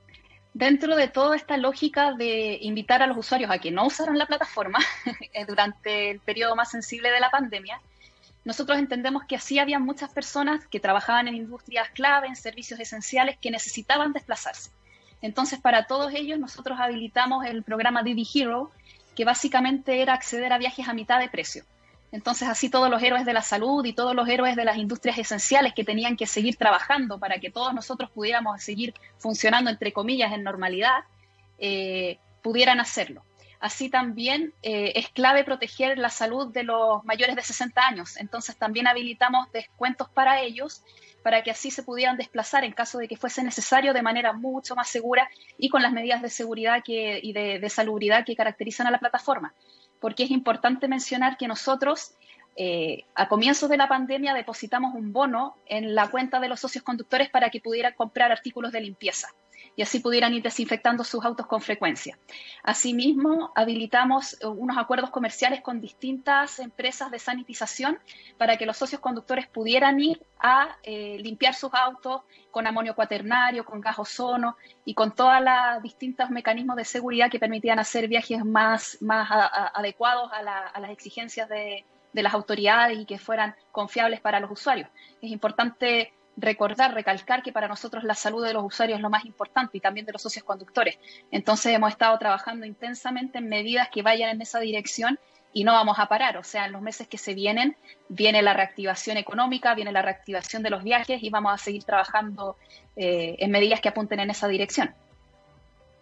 Dentro 0.54 0.96
de 0.96 1.06
toda 1.06 1.36
esta 1.36 1.56
lógica 1.56 2.14
de 2.14 2.58
invitar 2.62 3.02
a 3.02 3.06
los 3.06 3.18
usuarios 3.18 3.50
a 3.50 3.58
que 3.58 3.70
no 3.70 3.86
usaran 3.86 4.18
la 4.18 4.26
plataforma 4.26 4.78
durante 5.46 6.10
el 6.10 6.20
periodo 6.20 6.56
más 6.56 6.70
sensible 6.70 7.10
de 7.10 7.20
la 7.20 7.30
pandemia, 7.30 7.80
nosotros 8.44 8.79
entendemos 8.79 9.24
que 9.24 9.37
así 9.37 9.59
había 9.59 9.79
muchas 9.79 10.11
personas 10.11 10.66
que 10.66 10.81
trabajaban 10.81 11.29
en 11.29 11.35
industrias 11.35 11.90
clave, 11.90 12.26
en 12.26 12.37
servicios 12.37 12.81
esenciales, 12.81 13.37
que 13.38 13.50
necesitaban 13.50 14.12
desplazarse. 14.12 14.70
Entonces, 15.22 15.61
para 15.61 15.87
todos 15.87 16.14
ellos, 16.14 16.38
nosotros 16.38 16.79
habilitamos 16.81 17.44
el 17.44 17.62
programa 17.62 18.03
Didi 18.03 18.26
Hero, 18.35 18.70
que 19.14 19.24
básicamente 19.24 20.00
era 20.00 20.14
acceder 20.14 20.53
a 20.53 20.59
viajes 20.59 20.88
a 20.88 20.94
mitad 20.94 21.20
de 21.20 21.29
precio. 21.29 21.64
Entonces, 22.12 22.48
así 22.48 22.70
todos 22.70 22.90
los 22.90 23.03
héroes 23.03 23.24
de 23.24 23.33
la 23.33 23.42
salud 23.42 23.85
y 23.85 23.92
todos 23.92 24.14
los 24.14 24.29
héroes 24.29 24.57
de 24.57 24.64
las 24.64 24.79
industrias 24.79 25.18
esenciales 25.18 25.74
que 25.74 25.85
tenían 25.85 26.16
que 26.16 26.26
seguir 26.26 26.57
trabajando 26.57 27.18
para 27.18 27.38
que 27.38 27.50
todos 27.50 27.72
nosotros 27.74 28.11
pudiéramos 28.11 28.62
seguir 28.62 28.94
funcionando, 29.18 29.70
entre 29.70 29.92
comillas, 29.92 30.33
en 30.33 30.42
normalidad, 30.42 31.05
eh, 31.59 32.18
pudieran 32.42 32.81
hacerlo. 32.81 33.22
Así 33.60 33.90
también 33.90 34.54
eh, 34.62 34.92
es 34.96 35.10
clave 35.10 35.44
proteger 35.44 35.98
la 35.98 36.08
salud 36.08 36.50
de 36.50 36.62
los 36.62 37.04
mayores 37.04 37.36
de 37.36 37.42
60 37.42 37.80
años. 37.86 38.16
Entonces 38.16 38.56
también 38.56 38.86
habilitamos 38.86 39.52
descuentos 39.52 40.08
para 40.08 40.40
ellos 40.40 40.82
para 41.22 41.42
que 41.42 41.50
así 41.50 41.70
se 41.70 41.82
pudieran 41.82 42.16
desplazar 42.16 42.64
en 42.64 42.72
caso 42.72 42.98
de 42.98 43.06
que 43.06 43.18
fuese 43.18 43.44
necesario 43.44 43.92
de 43.92 44.00
manera 44.00 44.32
mucho 44.32 44.74
más 44.74 44.88
segura 44.88 45.28
y 45.58 45.68
con 45.68 45.82
las 45.82 45.92
medidas 45.92 46.22
de 46.22 46.30
seguridad 46.30 46.82
y 46.86 47.32
de, 47.34 47.68
salubridad 47.68 48.24
que 48.24 48.34
caracterizan 48.34 48.86
a 48.86 48.90
la 48.90 48.98
plataforma. 48.98 49.54
Porque 50.00 50.22
es 50.22 50.30
importante 50.30 50.88
mencionar 50.88 51.36
que 51.36 51.46
nosotros 51.46 52.14
eh, 52.56 53.04
a 53.14 53.28
comienzos 53.28 53.68
de 53.68 53.76
la 53.76 53.88
pandemia 53.88 54.34
depositamos 54.34 54.94
un 54.94 55.12
bono 55.12 55.56
en 55.66 55.94
la 55.94 56.08
cuenta 56.08 56.40
de 56.40 56.48
los 56.48 56.60
socios 56.60 56.84
conductores 56.84 57.30
para 57.30 57.50
que 57.50 57.60
pudieran 57.60 57.94
comprar 57.94 58.32
artículos 58.32 58.72
de 58.72 58.80
limpieza 58.80 59.28
y 59.76 59.82
así 59.82 60.00
pudieran 60.00 60.34
ir 60.34 60.42
desinfectando 60.42 61.04
sus 61.04 61.24
autos 61.24 61.46
con 61.46 61.60
frecuencia. 61.60 62.18
Asimismo, 62.62 63.52
habilitamos 63.54 64.36
unos 64.42 64.76
acuerdos 64.76 65.10
comerciales 65.10 65.60
con 65.60 65.80
distintas 65.80 66.58
empresas 66.58 67.10
de 67.10 67.18
sanitización 67.18 67.98
para 68.36 68.56
que 68.56 68.66
los 68.66 68.76
socios 68.76 69.00
conductores 69.00 69.46
pudieran 69.46 70.00
ir 70.00 70.22
a 70.38 70.76
eh, 70.82 71.18
limpiar 71.20 71.54
sus 71.54 71.72
autos 71.74 72.22
con 72.50 72.66
amonio 72.66 72.94
cuaternario, 72.94 73.64
con 73.64 73.80
gas 73.80 73.98
ozono 73.98 74.56
y 74.84 74.94
con 74.94 75.14
todos 75.14 75.40
los 75.40 75.82
distintos 75.82 76.30
mecanismos 76.30 76.76
de 76.76 76.84
seguridad 76.84 77.30
que 77.30 77.38
permitían 77.38 77.78
hacer 77.78 78.08
viajes 78.08 78.44
más, 78.44 78.98
más 79.00 79.28
adecuados 79.74 80.30
a, 80.32 80.42
las 80.42 80.90
exigencias 80.90 81.48
de, 81.48 81.84
de 82.12 82.22
las 82.22 82.34
autoridades 82.34 82.98
y 82.98 83.04
que 83.04 83.18
fueran 83.18 83.54
confiables 83.72 84.20
para 84.20 84.40
los 84.40 84.50
usuarios. 84.50 84.88
Es 85.20 85.30
importante 85.30 86.12
recordar, 86.36 86.94
recalcar 86.94 87.42
que 87.42 87.52
para 87.52 87.68
nosotros 87.68 88.04
la 88.04 88.14
salud 88.14 88.44
de 88.44 88.54
los 88.54 88.64
usuarios 88.64 88.98
es 88.98 89.02
lo 89.02 89.10
más 89.10 89.24
importante 89.24 89.76
y 89.76 89.80
también 89.80 90.06
de 90.06 90.12
los 90.12 90.22
socios 90.22 90.44
conductores. 90.44 90.98
Entonces 91.30 91.74
hemos 91.74 91.90
estado 91.90 92.18
trabajando 92.18 92.66
intensamente 92.66 93.38
en 93.38 93.48
medidas 93.48 93.88
que 93.90 94.02
vayan 94.02 94.30
en 94.30 94.42
esa 94.42 94.60
dirección 94.60 95.18
y 95.52 95.64
no 95.64 95.72
vamos 95.72 95.98
a 95.98 96.06
parar. 96.06 96.36
O 96.36 96.44
sea, 96.44 96.66
en 96.66 96.72
los 96.72 96.82
meses 96.82 97.08
que 97.08 97.18
se 97.18 97.34
vienen 97.34 97.76
viene 98.08 98.42
la 98.42 98.54
reactivación 98.54 99.16
económica, 99.16 99.74
viene 99.74 99.92
la 99.92 100.02
reactivación 100.02 100.62
de 100.62 100.70
los 100.70 100.82
viajes 100.82 101.22
y 101.22 101.30
vamos 101.30 101.52
a 101.52 101.58
seguir 101.58 101.84
trabajando 101.84 102.56
eh, 102.96 103.36
en 103.38 103.50
medidas 103.50 103.80
que 103.80 103.88
apunten 103.88 104.20
en 104.20 104.30
esa 104.30 104.48
dirección. 104.48 104.94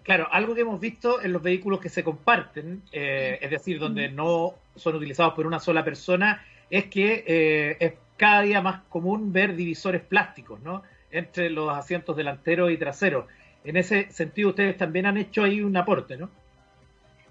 Claro, 0.02 0.26
algo 0.32 0.54
que 0.54 0.62
hemos 0.62 0.80
visto 0.80 1.20
en 1.20 1.34
los 1.34 1.42
vehículos 1.42 1.80
que 1.80 1.90
se 1.90 2.02
comparten, 2.02 2.82
eh, 2.92 3.38
es 3.42 3.50
decir, 3.50 3.78
donde 3.78 4.08
no 4.08 4.54
son 4.78 4.96
utilizados 4.96 5.34
por 5.34 5.46
una 5.46 5.60
sola 5.60 5.84
persona, 5.84 6.44
es 6.70 6.86
que 6.86 7.24
eh, 7.26 7.76
es 7.80 7.94
cada 8.16 8.42
día 8.42 8.60
más 8.60 8.82
común 8.88 9.32
ver 9.32 9.54
divisores 9.54 10.02
plásticos, 10.02 10.60
¿no? 10.60 10.82
Entre 11.10 11.50
los 11.50 11.70
asientos 11.76 12.16
delanteros 12.16 12.70
y 12.70 12.76
traseros. 12.76 13.26
En 13.64 13.76
ese 13.76 14.10
sentido, 14.10 14.50
ustedes 14.50 14.76
también 14.76 15.06
han 15.06 15.16
hecho 15.16 15.44
ahí 15.44 15.62
un 15.62 15.76
aporte, 15.76 16.16
¿no? 16.16 16.30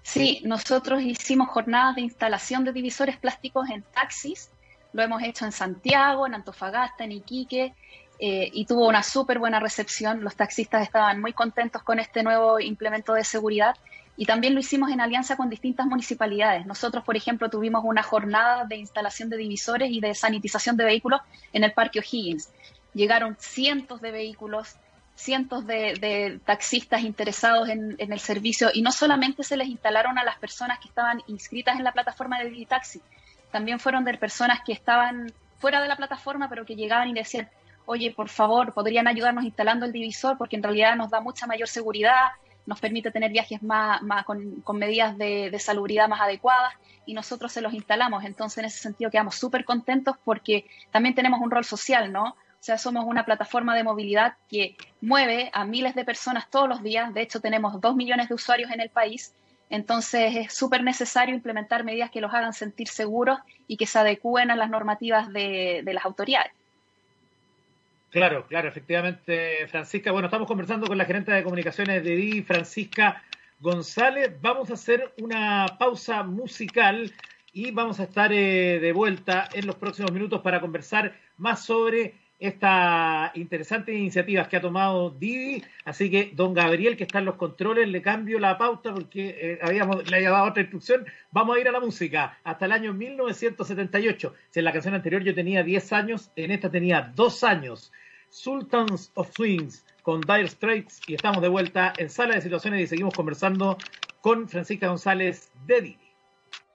Sí, 0.02 0.40
nosotros 0.44 1.02
hicimos 1.02 1.48
jornadas 1.48 1.96
de 1.96 2.02
instalación 2.02 2.64
de 2.64 2.72
divisores 2.72 3.16
plásticos 3.16 3.68
en 3.70 3.82
taxis 3.82 4.50
lo 4.92 5.02
hemos 5.02 5.22
hecho 5.22 5.44
en 5.44 5.52
Santiago, 5.52 6.26
en 6.26 6.34
Antofagasta, 6.34 7.04
en 7.04 7.12
Iquique, 7.12 7.74
eh, 8.18 8.50
y 8.52 8.64
tuvo 8.64 8.88
una 8.88 9.02
súper 9.02 9.38
buena 9.38 9.60
recepción. 9.60 10.22
Los 10.22 10.34
taxistas 10.34 10.82
estaban 10.82 11.20
muy 11.20 11.32
contentos 11.32 11.82
con 11.82 11.98
este 11.98 12.22
nuevo 12.22 12.58
implemento 12.58 13.12
de 13.12 13.24
seguridad 13.24 13.76
y 14.20 14.26
también 14.26 14.52
lo 14.52 14.58
hicimos 14.58 14.90
en 14.90 15.00
alianza 15.00 15.36
con 15.36 15.48
distintas 15.48 15.86
municipalidades. 15.86 16.66
Nosotros, 16.66 17.04
por 17.04 17.16
ejemplo, 17.16 17.48
tuvimos 17.48 17.84
una 17.84 18.02
jornada 18.02 18.64
de 18.64 18.74
instalación 18.74 19.30
de 19.30 19.36
divisores 19.36 19.92
y 19.92 20.00
de 20.00 20.12
sanitización 20.12 20.76
de 20.76 20.84
vehículos 20.84 21.20
en 21.52 21.62
el 21.62 21.72
Parque 21.72 22.00
O'Higgins. 22.00 22.50
Llegaron 22.94 23.36
cientos 23.38 24.00
de 24.00 24.10
vehículos, 24.10 24.74
cientos 25.14 25.64
de, 25.68 26.40
taxistas 26.44 27.02
interesados 27.02 27.68
en, 27.68 27.94
el 27.96 28.18
servicio 28.18 28.70
y 28.74 28.82
no 28.82 28.90
solamente 28.90 29.44
se 29.44 29.56
les 29.56 29.68
instalaron 29.68 30.18
a 30.18 30.24
las 30.24 30.36
personas 30.38 30.80
que 30.80 30.88
estaban 30.88 31.22
inscritas 31.28 31.76
en 31.76 31.84
la 31.84 31.92
plataforma 31.92 32.40
de 32.40 32.50
Digitaxi, 32.50 33.00
también 33.52 33.78
fueron 33.78 34.04
de 34.04 34.18
personas 34.18 34.62
que 34.66 34.72
estaban 34.72 35.32
fuera 35.58 35.80
de 35.80 35.86
la 35.86 35.96
plataforma 35.96 36.48
pero 36.48 36.66
que 36.66 36.74
llegaban 36.74 37.08
y 37.08 37.14
decían, 37.14 37.48
oye, 37.86 38.10
por 38.10 38.28
favor, 38.28 38.72
podrían 38.72 39.06
ayudarnos 39.06 39.44
instalando 39.44 39.86
el 39.86 39.92
divisor 39.92 40.36
porque 40.36 40.56
en 40.56 40.64
realidad 40.64 40.96
nos 40.96 41.08
da 41.08 41.20
mucha 41.20 41.46
mayor 41.46 41.68
seguridad, 41.68 42.30
nos 42.68 42.80
permite 42.80 43.10
tener 43.10 43.32
viajes 43.32 43.62
más, 43.62 44.02
con, 44.26 44.62
medidas 44.74 45.16
de, 45.16 45.50
de, 45.50 45.58
salubridad 45.58 46.06
más 46.06 46.20
adecuadas 46.20 46.74
y 47.06 47.14
nosotros 47.14 47.50
se 47.50 47.62
los 47.62 47.72
instalamos. 47.72 48.24
Entonces, 48.24 48.58
en 48.58 48.66
ese 48.66 48.78
sentido, 48.78 49.10
quedamos 49.10 49.36
súper 49.36 49.64
contentos 49.64 50.16
porque 50.22 50.66
también 50.90 51.14
tenemos 51.14 51.40
un 51.40 51.50
rol 51.50 51.64
social, 51.64 52.12
¿no? 52.12 52.24
O 52.26 52.60
sea, 52.60 52.76
somos 52.76 53.06
una 53.06 53.24
plataforma 53.24 53.74
de 53.74 53.84
movilidad 53.84 54.34
que 54.50 54.76
mueve 55.00 55.50
a 55.54 55.64
miles 55.64 55.94
de 55.94 56.04
personas 56.04 56.50
todos 56.50 56.68
los 56.68 56.82
días. 56.82 57.14
De 57.14 57.22
hecho, 57.22 57.40
tenemos 57.40 57.80
dos 57.80 57.96
millones 57.96 58.28
de 58.28 58.34
usuarios 58.34 58.70
en 58.70 58.82
el 58.82 58.90
país. 58.90 59.34
Entonces, 59.70 60.36
es 60.36 60.52
súper 60.52 60.82
necesario 60.82 61.34
implementar 61.34 61.84
medidas 61.84 62.10
que 62.10 62.20
los 62.20 62.34
hagan 62.34 62.52
sentir 62.52 62.88
seguros 62.88 63.38
y 63.66 63.78
que 63.78 63.86
se 63.86 63.98
adecúen 63.98 64.50
a 64.50 64.56
las 64.56 64.68
normativas 64.68 65.32
de 65.32 65.82
las 65.86 66.04
autoridades. 66.04 66.52
Claro, 68.10 68.46
claro, 68.46 68.68
efectivamente, 68.68 69.66
Francisca. 69.68 70.12
Bueno, 70.12 70.28
estamos 70.28 70.48
conversando 70.48 70.86
con 70.86 70.96
la 70.96 71.04
gerente 71.04 71.30
de 71.30 71.42
comunicaciones 71.42 72.02
de 72.02 72.16
DI, 72.16 72.42
Francisca 72.42 73.22
González. 73.60 74.34
Vamos 74.40 74.70
a 74.70 74.74
hacer 74.74 75.12
una 75.20 75.66
pausa 75.78 76.22
musical 76.22 77.12
y 77.52 77.70
vamos 77.70 78.00
a 78.00 78.04
estar 78.04 78.32
eh, 78.32 78.78
de 78.80 78.92
vuelta 78.92 79.50
en 79.52 79.66
los 79.66 79.76
próximos 79.76 80.10
minutos 80.10 80.40
para 80.40 80.58
conversar 80.60 81.18
más 81.36 81.64
sobre 81.66 82.14
estas 82.38 83.36
interesantes 83.36 83.94
iniciativas 83.94 84.48
que 84.48 84.56
ha 84.56 84.60
tomado 84.60 85.10
Didi. 85.10 85.64
Así 85.84 86.10
que, 86.10 86.32
don 86.34 86.54
Gabriel, 86.54 86.96
que 86.96 87.04
está 87.04 87.18
en 87.18 87.24
los 87.24 87.36
controles, 87.36 87.88
le 87.88 88.02
cambio 88.02 88.38
la 88.38 88.56
pauta 88.58 88.94
porque 88.94 89.36
eh, 89.40 89.58
habíamos, 89.62 90.08
le 90.08 90.16
había 90.16 90.30
dado 90.30 90.46
otra 90.46 90.62
instrucción. 90.62 91.06
Vamos 91.30 91.56
a 91.56 91.60
ir 91.60 91.68
a 91.68 91.72
la 91.72 91.80
música 91.80 92.38
hasta 92.44 92.66
el 92.66 92.72
año 92.72 92.94
1978. 92.94 94.34
Si 94.50 94.58
en 94.60 94.64
la 94.64 94.72
canción 94.72 94.94
anterior 94.94 95.22
yo 95.22 95.34
tenía 95.34 95.62
10 95.62 95.92
años, 95.92 96.30
en 96.36 96.50
esta 96.50 96.70
tenía 96.70 97.12
2 97.14 97.44
años. 97.44 97.92
Sultans 98.30 99.10
of 99.14 99.32
Swings 99.34 99.84
con 100.02 100.20
Dire 100.20 100.48
Straits 100.48 101.00
y 101.06 101.14
estamos 101.14 101.42
de 101.42 101.48
vuelta 101.48 101.92
en 101.96 102.10
Sala 102.10 102.34
de 102.34 102.42
Situaciones 102.42 102.82
y 102.82 102.86
seguimos 102.86 103.14
conversando 103.14 103.78
con 104.20 104.48
Francisca 104.48 104.88
González 104.88 105.50
de 105.66 105.80
Didi. 105.80 106.07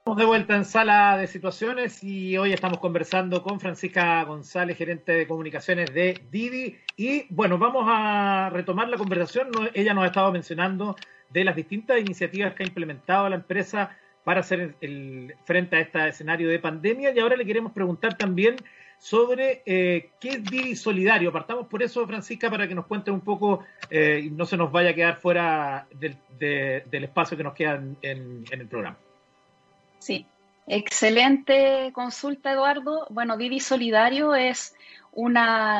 Estamos 0.03 0.19
de 0.19 0.25
vuelta 0.25 0.55
en 0.57 0.65
sala 0.65 1.15
de 1.15 1.27
situaciones 1.27 2.03
y 2.03 2.37
hoy 2.37 2.51
estamos 2.51 2.79
conversando 2.79 3.41
con 3.41 3.61
Francisca 3.61 4.21
González, 4.25 4.77
gerente 4.77 5.13
de 5.13 5.25
comunicaciones 5.25 5.93
de 5.93 6.25
Didi. 6.29 6.75
Y 6.97 7.25
bueno, 7.29 7.57
vamos 7.57 7.85
a 7.87 8.49
retomar 8.51 8.89
la 8.89 8.97
conversación. 8.97 9.47
Ella 9.73 9.93
nos 9.93 10.03
ha 10.03 10.07
estado 10.07 10.29
mencionando 10.33 10.97
de 11.29 11.45
las 11.45 11.55
distintas 11.55 12.01
iniciativas 12.01 12.53
que 12.53 12.63
ha 12.63 12.67
implementado 12.67 13.29
la 13.29 13.37
empresa 13.37 13.95
para 14.25 14.41
hacer 14.41 14.75
el, 14.81 15.35
frente 15.45 15.77
a 15.77 15.79
este 15.79 16.09
escenario 16.09 16.49
de 16.49 16.59
pandemia. 16.59 17.13
Y 17.15 17.19
ahora 17.19 17.37
le 17.37 17.45
queremos 17.45 17.71
preguntar 17.71 18.17
también 18.17 18.57
sobre 18.97 19.63
eh, 19.65 20.09
qué 20.19 20.31
es 20.31 20.43
Didi 20.43 20.75
Solidario. 20.75 21.31
Partamos 21.31 21.67
por 21.67 21.81
eso, 21.81 22.05
Francisca, 22.05 22.49
para 22.49 22.67
que 22.67 22.75
nos 22.75 22.87
cuente 22.87 23.09
un 23.09 23.21
poco 23.21 23.63
eh, 23.89 24.23
y 24.25 24.31
no 24.31 24.45
se 24.45 24.57
nos 24.57 24.69
vaya 24.69 24.89
a 24.89 24.95
quedar 24.95 25.21
fuera 25.21 25.87
del, 25.93 26.17
espacio 26.91 27.37
que 27.37 27.43
nos 27.45 27.53
queda 27.53 27.81
en 28.01 28.43
el 28.51 28.67
programa. 28.67 28.97
Sí, 30.03 30.25
excelente 30.67 31.93
consulta, 31.93 32.51
Eduardo. 32.51 33.07
Bueno, 33.09 33.37
Didi 33.37 33.61
Solidario 33.61 34.35
es 34.35 34.75
un 35.13 35.35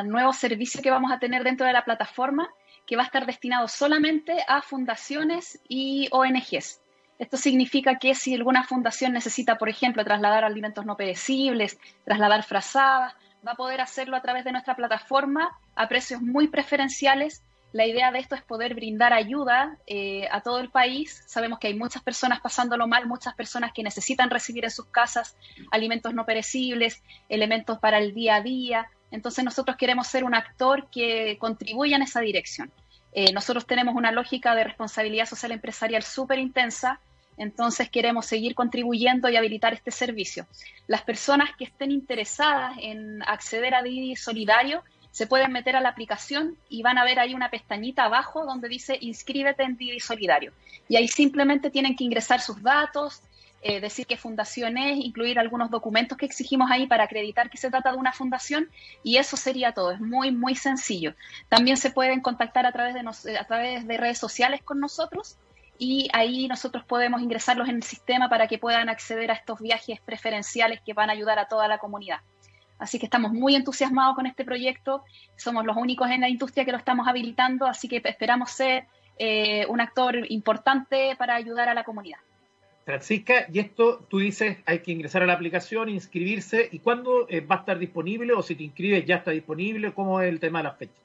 nuevo 0.05 0.31
servicio 0.31 0.81
que 0.81 0.91
vamos 0.91 1.12
a 1.12 1.19
tener 1.19 1.43
dentro 1.43 1.67
de 1.67 1.73
la 1.73 1.83
plataforma 1.83 2.49
que 2.88 2.95
va 2.95 3.01
a 3.01 3.05
estar 3.05 3.25
destinado 3.25 3.67
solamente 3.67 4.38
a 4.47 4.62
fundaciones 4.62 5.59
y 5.67 6.07
ONGs. 6.12 6.79
Esto 7.19 7.36
significa 7.36 7.99
que 7.99 8.15
si 8.15 8.33
alguna 8.33 8.63
fundación 8.63 9.12
necesita, 9.12 9.57
por 9.57 9.67
ejemplo, 9.67 10.05
trasladar 10.05 10.45
alimentos 10.45 10.86
no 10.86 10.95
perecibles, 10.95 11.77
trasladar 12.05 12.43
frazadas, 12.43 13.15
va 13.45 13.51
a 13.51 13.55
poder 13.55 13.81
hacerlo 13.81 14.15
a 14.15 14.21
través 14.21 14.45
de 14.45 14.53
nuestra 14.53 14.77
plataforma 14.77 15.59
a 15.75 15.89
precios 15.89 16.21
muy 16.21 16.47
preferenciales 16.47 17.43
la 17.73 17.88
idea 17.88 18.12
de 18.12 18.19
esto 18.19 18.36
es 18.36 18.43
poder 18.43 18.75
brindar 18.75 19.13
ayuda 19.13 19.77
eh, 19.88 20.27
a 20.31 20.41
todo 20.41 20.59
el 20.59 20.69
país. 20.69 21.23
Sabemos 21.25 21.57
que 21.57 21.67
hay 21.67 21.73
muchas 21.73 22.03
personas 22.03 22.39
pasándolo 22.39 22.88
mal, 22.88 23.07
muchas 23.07 23.33
personas 23.33 23.73
que 23.73 23.81
necesitan 23.81 24.29
recibir 24.29 24.63
en 24.63 24.71
sus 24.71 24.86
casas 24.86 25.36
alimentos 25.71 26.13
no 26.13 26.23
perecibles, 26.23 27.01
elementos 27.29 27.79
para 27.79 27.97
el 27.97 28.13
día 28.13 28.36
a 28.36 28.41
día. 28.41 28.89
Entonces 29.09 29.43
nosotros 29.43 29.75
queremos 29.75 30.07
ser 30.07 30.23
un 30.23 30.36
actor 30.36 30.88
que 30.91 31.38
contribuya 31.39 31.95
en 31.95 32.03
esa 32.03 32.21
dirección. 32.21 32.71
Eh, 33.12 33.33
nosotros 33.33 33.65
tenemos 33.65 33.95
una 33.95 34.12
lógica 34.12 34.53
de 34.53 34.63
responsabilidad 34.63 35.25
social 35.25 35.51
empresarial 35.51 36.03
súper 36.03 36.38
intensa, 36.38 36.99
entonces 37.38 37.89
queremos 37.89 38.27
seguir 38.27 38.53
contribuyendo 38.53 39.29
y 39.29 39.36
habilitar 39.36 39.73
este 39.73 39.89
servicio. 39.89 40.45
Las 40.86 41.01
personas 41.01 41.49
que 41.57 41.63
estén 41.63 41.89
interesadas 41.89 42.77
en 42.79 43.23
acceder 43.23 43.73
a 43.73 43.81
Didi 43.81 44.15
Solidario 44.15 44.83
se 45.13 45.28
pueden 45.28 45.52
meter 45.52 45.76
a 45.76 45.80
la 45.80 45.89
aplicación 45.89 46.58
y 46.69 46.82
van 46.82 46.97
a 46.97 47.06
ver 47.06 47.19
ahí 47.19 47.36
una 47.36 47.52
pestañita 47.52 48.06
abajo 48.06 48.45
donde 48.45 48.67
dice 48.67 48.97
inscríbete 48.99 49.62
en 49.62 49.78
Didi 49.78 49.99
Solidario. 49.99 50.54
Y 50.89 50.95
ahí 50.95 51.08
simplemente 51.08 51.69
tienen 51.69 51.95
que 51.95 52.04
ingresar 52.04 52.41
sus 52.41 52.63
datos, 52.63 53.21
eh, 53.62 53.80
decir 53.80 54.08
qué 54.08 54.17
fundación 54.17 54.76
es, 54.76 54.97
incluir 54.97 55.38
algunos 55.38 55.69
documentos 55.69 56.17
que 56.17 56.26
exigimos 56.26 56.71
ahí 56.71 56.88
para 56.88 57.04
acreditar 57.04 57.52
que 57.52 57.60
se 57.60 57.69
trata 57.69 57.91
de 57.91 57.97
una 57.97 58.12
fundación 58.12 58.69
y 59.04 59.17
eso 59.17 59.38
sería 59.38 59.71
todo. 59.71 59.91
Es 59.91 60.02
muy, 60.02 60.32
muy 60.32 60.56
sencillo. 60.56 61.13
También 61.47 61.78
se 61.78 61.91
pueden 61.91 62.19
contactar 62.21 62.65
a 62.65 62.71
través 62.71 62.95
de, 62.95 63.38
a 63.38 63.45
través 63.45 63.86
de 63.86 63.97
redes 63.97 64.17
sociales 64.17 64.63
con 64.63 64.80
nosotros 64.80 65.38
y 65.78 66.10
ahí 66.12 66.47
nosotros 66.47 66.86
podemos 66.86 67.21
ingresarlos 67.21 67.69
en 67.69 67.76
el 67.76 67.84
sistema 67.84 68.30
para 68.30 68.47
que 68.47 68.58
puedan 68.58 68.89
acceder 68.89 69.30
a 69.30 69.36
estos 69.36 69.60
viajes 69.60 70.02
preferenciales 70.02 70.82
que 70.84 70.93
van 70.93 71.12
a 71.12 71.13
ayudar 71.13 71.38
a 71.38 71.47
toda 71.47 71.67
la 71.67 71.78
comunidad. 71.78 72.21
Así 72.79 72.99
que 72.99 73.05
estamos 73.05 73.31
muy 73.31 73.55
entusiasmados 73.55 74.15
con 74.15 74.25
este 74.25 74.43
proyecto. 74.43 75.03
Somos 75.36 75.65
los 75.65 75.77
únicos 75.77 76.09
en 76.09 76.21
la 76.21 76.29
industria 76.29 76.65
que 76.65 76.71
lo 76.71 76.77
estamos 76.77 77.07
habilitando, 77.07 77.65
así 77.65 77.88
que 77.88 78.01
esperamos 78.03 78.51
ser 78.51 78.86
eh, 79.17 79.65
un 79.67 79.79
actor 79.79 80.29
importante 80.29 81.15
para 81.17 81.36
ayudar 81.36 81.69
a 81.69 81.73
la 81.73 81.83
comunidad. 81.83 82.19
Francisca, 82.86 83.45
y 83.51 83.59
esto 83.59 84.05
tú 84.09 84.19
dices, 84.19 84.57
hay 84.65 84.79
que 84.79 84.91
ingresar 84.91 85.23
a 85.23 85.25
la 85.25 85.33
aplicación, 85.33 85.88
inscribirse, 85.88 86.67
¿y 86.71 86.79
cuándo 86.79 87.27
eh, 87.29 87.39
va 87.39 87.55
a 87.55 87.59
estar 87.59 87.79
disponible? 87.79 88.33
O 88.33 88.41
si 88.41 88.55
te 88.55 88.63
inscribes, 88.63 89.05
ya 89.05 89.17
está 89.17 89.31
disponible, 89.31 89.93
¿cómo 89.93 90.19
es 90.19 90.27
el 90.27 90.39
tema 90.39 90.59
de 90.59 90.63
las 90.63 90.77
fechas? 90.77 90.97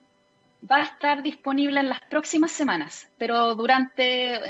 Va 0.68 0.76
a 0.76 0.82
estar 0.82 1.22
disponible 1.22 1.78
en 1.78 1.88
las 1.88 2.00
próximas 2.00 2.50
semanas, 2.50 3.08
pero 3.16 3.54
durante, 3.54 4.40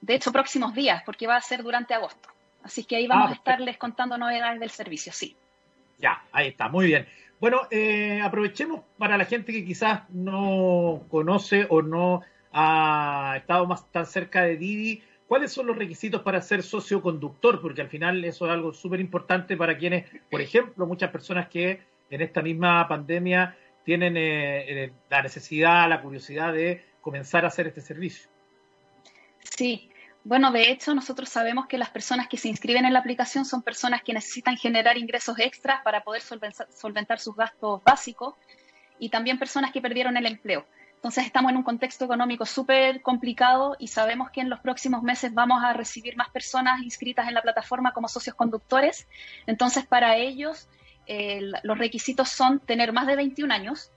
de 0.00 0.14
hecho, 0.14 0.32
próximos 0.32 0.74
días, 0.74 1.04
porque 1.06 1.28
va 1.28 1.36
a 1.36 1.40
ser 1.40 1.62
durante 1.62 1.94
agosto. 1.94 2.28
Así 2.64 2.82
que 2.82 2.96
ahí 2.96 3.06
vamos 3.06 3.28
ah, 3.28 3.30
a 3.30 3.34
estarles 3.34 3.78
contando 3.78 4.18
novedades 4.18 4.58
del 4.58 4.70
servicio, 4.70 5.12
sí. 5.12 5.36
Ya, 5.98 6.22
ahí 6.32 6.48
está, 6.48 6.68
muy 6.68 6.86
bien. 6.86 7.06
Bueno, 7.40 7.62
eh, 7.70 8.20
aprovechemos 8.22 8.82
para 8.98 9.18
la 9.18 9.24
gente 9.24 9.52
que 9.52 9.64
quizás 9.64 10.08
no 10.10 11.02
conoce 11.08 11.66
o 11.68 11.82
no 11.82 12.22
ha 12.52 13.34
estado 13.36 13.66
más 13.66 13.90
tan 13.92 14.06
cerca 14.06 14.42
de 14.42 14.56
Didi, 14.56 15.02
¿cuáles 15.28 15.52
son 15.52 15.66
los 15.66 15.76
requisitos 15.76 16.22
para 16.22 16.40
ser 16.40 16.62
socio 16.62 17.02
conductor? 17.02 17.60
Porque 17.60 17.82
al 17.82 17.88
final 17.88 18.24
eso 18.24 18.46
es 18.46 18.52
algo 18.52 18.72
súper 18.72 19.00
importante 19.00 19.56
para 19.56 19.76
quienes, 19.76 20.06
por 20.30 20.40
ejemplo, 20.40 20.86
muchas 20.86 21.10
personas 21.10 21.48
que 21.48 21.80
en 22.10 22.22
esta 22.22 22.40
misma 22.40 22.88
pandemia 22.88 23.56
tienen 23.84 24.16
eh, 24.16 24.84
eh, 24.84 24.92
la 25.10 25.22
necesidad, 25.22 25.88
la 25.88 26.00
curiosidad 26.00 26.52
de 26.52 26.82
comenzar 27.02 27.44
a 27.44 27.48
hacer 27.48 27.66
este 27.66 27.82
servicio. 27.82 28.28
Sí, 29.40 29.90
bueno, 30.26 30.50
de 30.50 30.72
hecho, 30.72 30.92
nosotros 30.92 31.28
sabemos 31.28 31.68
que 31.68 31.78
las 31.78 31.90
personas 31.90 32.26
que 32.26 32.36
se 32.36 32.48
inscriben 32.48 32.84
en 32.84 32.92
la 32.92 32.98
aplicación 32.98 33.44
son 33.44 33.62
personas 33.62 34.02
que 34.02 34.12
necesitan 34.12 34.56
generar 34.56 34.98
ingresos 34.98 35.38
extras 35.38 35.82
para 35.84 36.02
poder 36.02 36.20
solventar 36.20 37.20
sus 37.20 37.36
gastos 37.36 37.80
básicos 37.84 38.34
y 38.98 39.08
también 39.08 39.38
personas 39.38 39.70
que 39.70 39.80
perdieron 39.80 40.16
el 40.16 40.26
empleo. 40.26 40.66
Entonces 40.96 41.26
estamos 41.26 41.52
en 41.52 41.58
un 41.58 41.62
contexto 41.62 42.06
económico 42.06 42.44
súper 42.44 43.02
complicado 43.02 43.76
y 43.78 43.86
sabemos 43.86 44.32
que 44.32 44.40
en 44.40 44.50
los 44.50 44.58
próximos 44.58 45.04
meses 45.04 45.32
vamos 45.32 45.62
a 45.62 45.72
recibir 45.74 46.16
más 46.16 46.30
personas 46.30 46.82
inscritas 46.82 47.28
en 47.28 47.34
la 47.34 47.42
plataforma 47.42 47.92
como 47.92 48.08
socios 48.08 48.34
conductores. 48.34 49.06
Entonces 49.46 49.86
para 49.86 50.16
ellos 50.16 50.68
los 51.62 51.78
requisitos 51.78 52.30
son 52.30 52.58
tener 52.58 52.92
más 52.92 53.06
de 53.06 53.14
21 53.14 53.54
años, 53.54 53.92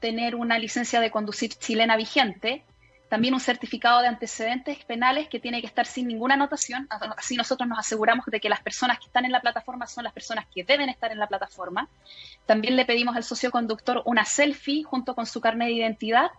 tener 0.00 0.34
una 0.34 0.58
licencia 0.58 0.98
de 0.98 1.12
conducir 1.12 1.54
chilena 1.54 1.96
vigente, 1.96 2.64
también 3.08 3.34
un 3.34 3.40
certificado 3.40 4.00
de 4.00 4.08
antecedentes 4.08 4.84
penales 4.84 5.28
que 5.28 5.40
tiene 5.40 5.60
que 5.60 5.66
estar 5.66 5.86
sin 5.86 6.08
ninguna 6.08 6.34
anotación. 6.34 6.86
Así 7.16 7.36
nosotros 7.36 7.68
nos 7.68 7.78
aseguramos 7.78 8.26
de 8.26 8.40
que 8.40 8.48
las 8.48 8.60
personas 8.60 8.98
que 8.98 9.06
están 9.06 9.24
en 9.24 9.32
la 9.32 9.40
plataforma 9.40 9.86
son 9.86 10.04
las 10.04 10.12
personas 10.12 10.46
que 10.54 10.64
deben 10.64 10.88
estar 10.88 11.10
en 11.10 11.18
la 11.18 11.26
plataforma. 11.26 11.88
También 12.46 12.76
le 12.76 12.84
pedimos 12.84 13.16
al 13.16 13.24
socio 13.24 13.50
conductor 13.50 14.02
una 14.04 14.24
selfie 14.24 14.82
junto 14.82 15.14
con 15.14 15.26
su 15.26 15.40
carnet 15.40 15.68
de 15.68 15.74
identidad. 15.74 16.30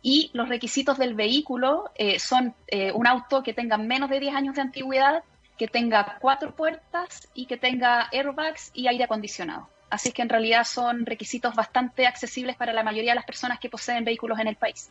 Y 0.00 0.30
los 0.32 0.48
requisitos 0.48 0.98
del 0.98 1.14
vehículo 1.14 1.90
eh, 1.96 2.20
son 2.20 2.54
eh, 2.68 2.92
un 2.92 3.06
auto 3.06 3.42
que 3.42 3.52
tenga 3.52 3.76
menos 3.78 4.10
de 4.10 4.20
10 4.20 4.34
años 4.34 4.54
de 4.54 4.62
antigüedad, 4.62 5.24
que 5.56 5.66
tenga 5.66 6.18
cuatro 6.20 6.54
puertas 6.54 7.28
y 7.34 7.46
que 7.46 7.56
tenga 7.56 8.08
airbags 8.12 8.70
y 8.74 8.86
aire 8.86 9.04
acondicionado. 9.04 9.68
Así 9.90 10.12
que 10.12 10.22
en 10.22 10.28
realidad 10.28 10.64
son 10.64 11.04
requisitos 11.06 11.54
bastante 11.54 12.06
accesibles 12.06 12.56
para 12.56 12.72
la 12.72 12.84
mayoría 12.84 13.12
de 13.12 13.16
las 13.16 13.24
personas 13.24 13.58
que 13.58 13.70
poseen 13.70 14.04
vehículos 14.04 14.38
en 14.38 14.46
el 14.46 14.56
país. 14.56 14.90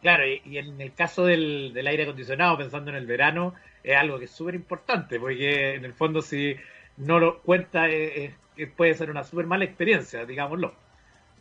Claro, 0.00 0.24
y, 0.26 0.56
en 0.56 0.80
el 0.80 0.94
caso 0.94 1.26
del, 1.26 1.74
aire 1.86 2.04
acondicionado, 2.04 2.56
pensando 2.56 2.90
en 2.90 2.96
el 2.96 3.06
verano, 3.06 3.54
es 3.82 3.96
algo 3.96 4.18
que 4.18 4.24
es 4.24 4.30
súper 4.30 4.54
importante, 4.54 5.20
porque 5.20 5.74
en 5.74 5.84
el 5.84 5.92
fondo 5.92 6.22
si 6.22 6.56
no 6.96 7.18
lo 7.18 7.40
cuenta 7.40 7.88
eh, 7.88 8.34
eh, 8.56 8.66
puede 8.66 8.94
ser 8.94 9.10
una 9.10 9.24
súper 9.24 9.46
mala 9.46 9.64
experiencia, 9.64 10.24
digámoslo. 10.24 10.74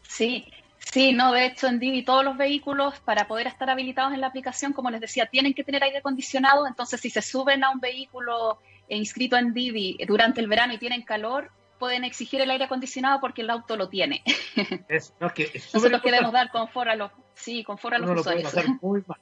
Sí, 0.02 0.46
sí, 0.78 1.14
no, 1.14 1.32
de 1.32 1.46
hecho 1.46 1.68
en 1.68 1.80
Divi 1.80 2.04
todos 2.04 2.24
los 2.24 2.38
vehículos 2.38 3.00
para 3.00 3.28
poder 3.28 3.48
estar 3.48 3.70
habilitados 3.70 4.14
en 4.14 4.22
la 4.22 4.28
aplicación, 4.28 4.74
como 4.74 4.90
les 4.90 5.02
decía, 5.02 5.26
tienen 5.28 5.54
que 5.54 5.64
tener 5.64 5.84
aire 5.84 6.00
acondicionado, 6.00 6.68
entonces 6.68 7.00
si 7.00 7.10
se 7.10 7.22
suben 7.22 7.64
a 7.64 7.72
un 7.72 7.80
vehículo 7.80 8.60
inscrito 8.90 9.38
en 9.38 9.54
Divi 9.54 9.98
durante 10.08 10.42
el 10.42 10.48
verano 10.48 10.74
y 10.74 10.78
tienen 10.78 11.04
calor, 11.04 11.52
pueden 11.80 12.04
exigir 12.04 12.42
el 12.42 12.52
aire 12.52 12.66
acondicionado 12.66 13.20
porque 13.20 13.42
el 13.42 13.50
auto 13.50 13.76
lo 13.78 13.90
tiene. 13.90 14.24
Es, 14.90 15.14
que 15.34 15.50
Nosotros 15.74 16.02
queremos 16.02 16.32
dar 16.32 16.52
confort 16.52 16.90
a 16.90 16.96
los, 16.96 17.12
sí, 17.34 17.64
confort 17.64 17.96
a 17.96 18.00
los 18.00 18.20
usuarios. 18.20 18.54
muy 18.82 19.02
mal, 19.08 19.20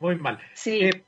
muy 0.00 0.16
mal. 0.16 0.38
Eh, 0.66 1.02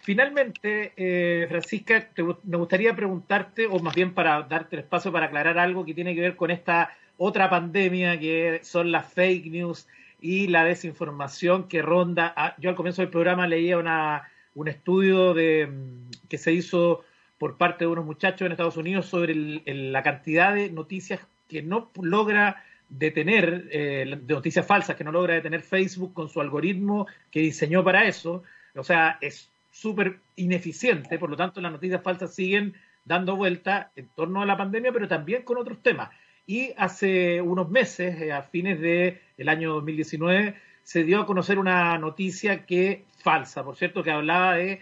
finalmente, 0.00 0.92
eh, 0.96 1.46
Francisca, 1.48 2.08
me 2.44 2.56
gustaría 2.56 2.94
preguntarte, 2.94 3.66
o 3.66 3.78
más 3.80 3.94
bien 3.94 4.14
para 4.14 4.42
darte 4.42 4.76
el 4.76 4.82
espacio 4.82 5.12
para 5.12 5.26
aclarar 5.26 5.58
algo 5.58 5.84
que 5.84 5.94
tiene 5.94 6.14
que 6.14 6.20
ver 6.20 6.36
con 6.36 6.50
esta 6.50 6.96
otra 7.18 7.50
pandemia 7.50 8.18
que 8.18 8.60
son 8.62 8.92
las 8.92 9.12
fake 9.12 9.46
news 9.46 9.88
y 10.20 10.48
la 10.48 10.64
desinformación 10.64 11.68
que 11.68 11.82
ronda. 11.82 12.32
Ah, 12.36 12.54
yo 12.58 12.70
al 12.70 12.76
comienzo 12.76 13.02
del 13.02 13.10
programa 13.10 13.46
leía 13.46 13.78
una, 13.78 14.28
un 14.54 14.68
estudio 14.68 15.34
de, 15.34 15.66
mm, 15.66 16.28
que 16.28 16.38
se 16.38 16.52
hizo 16.52 17.04
por 17.38 17.56
parte 17.56 17.84
de 17.84 17.90
unos 17.90 18.04
muchachos 18.04 18.46
en 18.46 18.52
Estados 18.52 18.76
Unidos 18.76 19.06
sobre 19.06 19.34
la 19.34 20.02
cantidad 20.02 20.54
de 20.54 20.70
noticias 20.70 21.20
que 21.48 21.62
no 21.62 21.90
logra 22.00 22.64
detener, 22.88 23.68
eh, 23.70 24.18
de 24.20 24.34
noticias 24.34 24.66
falsas 24.66 24.96
que 24.96 25.04
no 25.04 25.12
logra 25.12 25.34
detener 25.34 25.62
Facebook 25.62 26.14
con 26.14 26.28
su 26.28 26.40
algoritmo 26.40 27.06
que 27.30 27.40
diseñó 27.40 27.82
para 27.84 28.04
eso. 28.04 28.42
O 28.74 28.84
sea, 28.84 29.18
es 29.20 29.50
súper 29.70 30.18
ineficiente, 30.36 31.18
por 31.18 31.30
lo 31.30 31.36
tanto 31.36 31.60
las 31.60 31.72
noticias 31.72 32.02
falsas 32.02 32.34
siguen 32.34 32.74
dando 33.04 33.36
vuelta 33.36 33.90
en 33.96 34.08
torno 34.08 34.42
a 34.42 34.46
la 34.46 34.56
pandemia, 34.56 34.92
pero 34.92 35.08
también 35.08 35.42
con 35.42 35.58
otros 35.58 35.82
temas. 35.82 36.10
Y 36.46 36.72
hace 36.76 37.40
unos 37.40 37.68
meses, 37.70 38.20
eh, 38.20 38.32
a 38.32 38.42
fines 38.42 38.80
del 38.80 39.20
el 39.36 39.48
año 39.48 39.74
2019, 39.74 40.54
se 40.82 41.02
dio 41.02 41.20
a 41.20 41.26
conocer 41.26 41.58
una 41.58 41.98
noticia 41.98 42.64
que 42.64 43.04
falsa, 43.18 43.64
por 43.64 43.76
cierto, 43.76 44.02
que 44.02 44.12
hablaba 44.12 44.54
de 44.54 44.80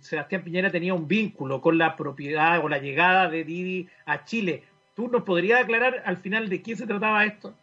Sebastián 0.00 0.42
Piñera 0.42 0.70
tenía 0.70 0.94
un 0.94 1.06
vínculo 1.08 1.60
con 1.60 1.78
la 1.78 1.96
propiedad 1.96 2.64
o 2.64 2.68
la 2.68 2.78
llegada 2.78 3.28
de 3.28 3.44
Didi 3.44 3.88
a 4.06 4.24
Chile. 4.24 4.64
¿Tú 4.94 5.08
nos 5.08 5.22
podrías 5.24 5.62
aclarar 5.62 6.02
al 6.04 6.18
final 6.18 6.48
de 6.48 6.62
quién 6.62 6.76
se 6.76 6.86
trataba 6.86 7.24
esto? 7.24 7.54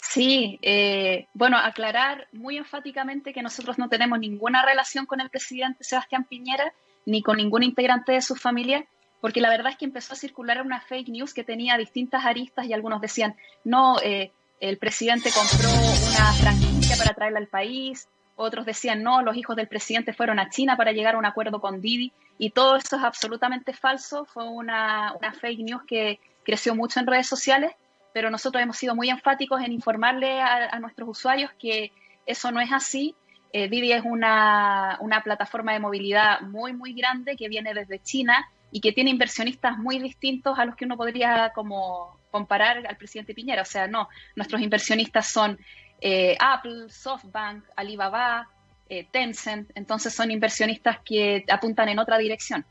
Sí, 0.00 0.58
eh, 0.62 1.26
bueno, 1.34 1.58
aclarar 1.58 2.28
muy 2.32 2.56
enfáticamente 2.56 3.32
que 3.32 3.42
nosotros 3.42 3.78
no 3.78 3.88
tenemos 3.88 4.18
ninguna 4.18 4.64
relación 4.64 5.06
con 5.06 5.20
el 5.20 5.28
presidente 5.28 5.84
Sebastián 5.84 6.24
Piñera 6.24 6.72
ni 7.04 7.22
con 7.22 7.36
ningún 7.36 7.62
integrante 7.62 8.12
de 8.12 8.22
su 8.22 8.36
familia, 8.36 8.86
porque 9.20 9.40
la 9.40 9.50
verdad 9.50 9.72
es 9.72 9.78
que 9.78 9.86
empezó 9.86 10.12
a 10.12 10.16
circular 10.16 10.62
una 10.62 10.80
fake 10.80 11.08
news 11.08 11.34
que 11.34 11.44
tenía 11.44 11.76
distintas 11.76 12.24
aristas 12.24 12.66
y 12.66 12.72
algunos 12.72 13.00
decían, 13.00 13.34
no, 13.64 13.98
eh, 14.00 14.30
el 14.60 14.78
presidente 14.78 15.30
compró 15.30 15.68
una 15.68 16.32
franquicia 16.32 16.96
para 16.96 17.14
traerla 17.14 17.38
al 17.38 17.48
país, 17.48 18.08
otros 18.38 18.64
decían, 18.64 19.02
no, 19.02 19.20
los 19.20 19.36
hijos 19.36 19.56
del 19.56 19.68
presidente 19.68 20.12
fueron 20.12 20.38
a 20.38 20.48
China 20.48 20.76
para 20.76 20.92
llegar 20.92 21.16
a 21.16 21.18
un 21.18 21.26
acuerdo 21.26 21.60
con 21.60 21.80
Didi, 21.80 22.12
y 22.38 22.50
todo 22.50 22.76
eso 22.76 22.96
es 22.96 23.02
absolutamente 23.02 23.72
falso, 23.72 24.24
fue 24.24 24.48
una, 24.48 25.14
fake 25.40 25.58
news 25.58 25.82
que 25.86 26.20
creció 26.44 26.74
mucho 26.74 27.00
en 27.00 27.06
redes 27.06 27.26
sociales, 27.26 27.72
pero 28.14 28.30
nosotros 28.30 28.62
hemos 28.62 28.76
sido 28.76 28.94
muy 28.94 29.10
enfáticos 29.10 29.60
en 29.60 29.72
informarle 29.72 30.40
a, 30.40 30.78
nuestros 30.78 31.08
usuarios 31.08 31.50
que 31.58 31.92
eso 32.26 32.50
no 32.52 32.60
es 32.60 32.72
así. 32.72 33.14
Eh, 33.52 33.68
Didi 33.68 33.92
es 33.92 34.02
una, 34.04 34.98
una 35.00 35.22
plataforma 35.22 35.72
de 35.72 35.80
movilidad 35.80 36.40
muy, 36.42 36.72
muy 36.72 36.92
grande 36.94 37.36
que 37.36 37.48
viene 37.48 37.74
desde 37.74 38.02
China 38.02 38.48
y 38.70 38.80
que 38.80 38.92
tiene 38.92 39.10
inversionistas 39.10 39.78
muy 39.78 39.98
distintos 39.98 40.58
a 40.58 40.64
los 40.64 40.76
que 40.76 40.84
uno 40.84 40.96
podría 40.96 41.52
como 41.54 42.18
comparar 42.30 42.86
al 42.86 42.96
presidente 42.96 43.34
Piñera. 43.34 43.62
O 43.62 43.66
sea, 43.66 43.86
no, 43.86 44.08
nuestros 44.36 44.60
inversionistas 44.60 45.30
son 45.30 45.58
eh, 46.00 46.36
Apple, 46.38 46.88
SoftBank, 46.88 47.64
Alibaba, 47.76 48.48
eh, 48.88 49.06
Tencent, 49.10 49.70
entonces 49.74 50.14
son 50.14 50.30
inversionistas 50.30 50.98
que 51.00 51.44
apuntan 51.50 51.88
en 51.88 51.98
otra 51.98 52.18
dirección. 52.18 52.64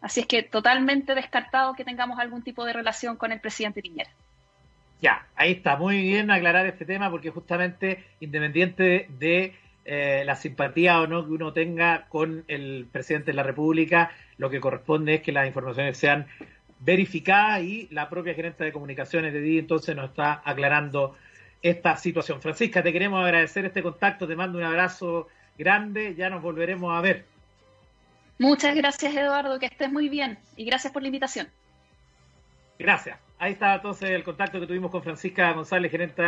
Así 0.00 0.20
es 0.20 0.26
que 0.26 0.42
totalmente 0.42 1.14
descartado 1.14 1.74
que 1.74 1.84
tengamos 1.84 2.18
algún 2.18 2.42
tipo 2.42 2.64
de 2.64 2.72
relación 2.72 3.16
con 3.16 3.32
el 3.32 3.40
presidente 3.40 3.80
Piñera. 3.80 4.10
Ya, 5.00 5.26
ahí 5.34 5.52
está, 5.52 5.76
muy 5.76 6.00
bien 6.02 6.30
aclarar 6.30 6.66
este 6.66 6.84
tema 6.84 7.10
porque 7.10 7.30
justamente 7.30 8.04
independiente 8.20 9.08
de 9.18 9.54
eh, 9.84 10.22
la 10.24 10.36
simpatía 10.36 11.00
o 11.00 11.06
no 11.06 11.24
que 11.26 11.32
uno 11.32 11.52
tenga 11.52 12.06
con 12.08 12.44
el 12.46 12.86
presidente 12.90 13.32
de 13.32 13.36
la 13.36 13.42
República, 13.42 14.12
lo 14.38 14.50
que 14.50 14.60
corresponde 14.60 15.14
es 15.14 15.22
que 15.22 15.32
las 15.32 15.46
informaciones 15.46 15.96
sean 15.96 16.26
verificadas 16.78 17.62
y 17.62 17.88
la 17.90 18.08
propia 18.08 18.34
gerente 18.34 18.62
de 18.64 18.72
comunicaciones 18.72 19.32
de 19.32 19.40
DI 19.40 19.58
entonces 19.58 19.94
nos 19.96 20.10
está 20.10 20.42
aclarando 20.44 21.16
esta 21.62 21.96
situación. 21.96 22.40
Francisca, 22.42 22.82
te 22.82 22.92
queremos 22.92 23.24
agradecer 23.24 23.64
este 23.64 23.82
contacto, 23.82 24.26
te 24.26 24.36
mando 24.36 24.58
un 24.58 24.64
abrazo 24.64 25.28
grande, 25.56 26.14
ya 26.14 26.28
nos 26.28 26.42
volveremos 26.42 26.92
a 26.92 27.00
ver. 27.00 27.24
Muchas 28.38 28.74
gracias 28.74 29.14
Eduardo, 29.14 29.58
que 29.58 29.66
estés 29.66 29.90
muy 29.92 30.08
bien 30.08 30.38
y 30.56 30.64
gracias 30.64 30.92
por 30.92 31.02
la 31.02 31.08
invitación. 31.08 31.48
Gracias. 32.78 33.18
Ahí 33.38 33.52
está 33.52 33.74
entonces 33.74 34.10
el 34.10 34.24
contacto 34.24 34.58
que 34.58 34.66
tuvimos 34.66 34.90
con 34.90 35.02
Francisca 35.02 35.52
González, 35.52 35.90
gerente 35.90 36.22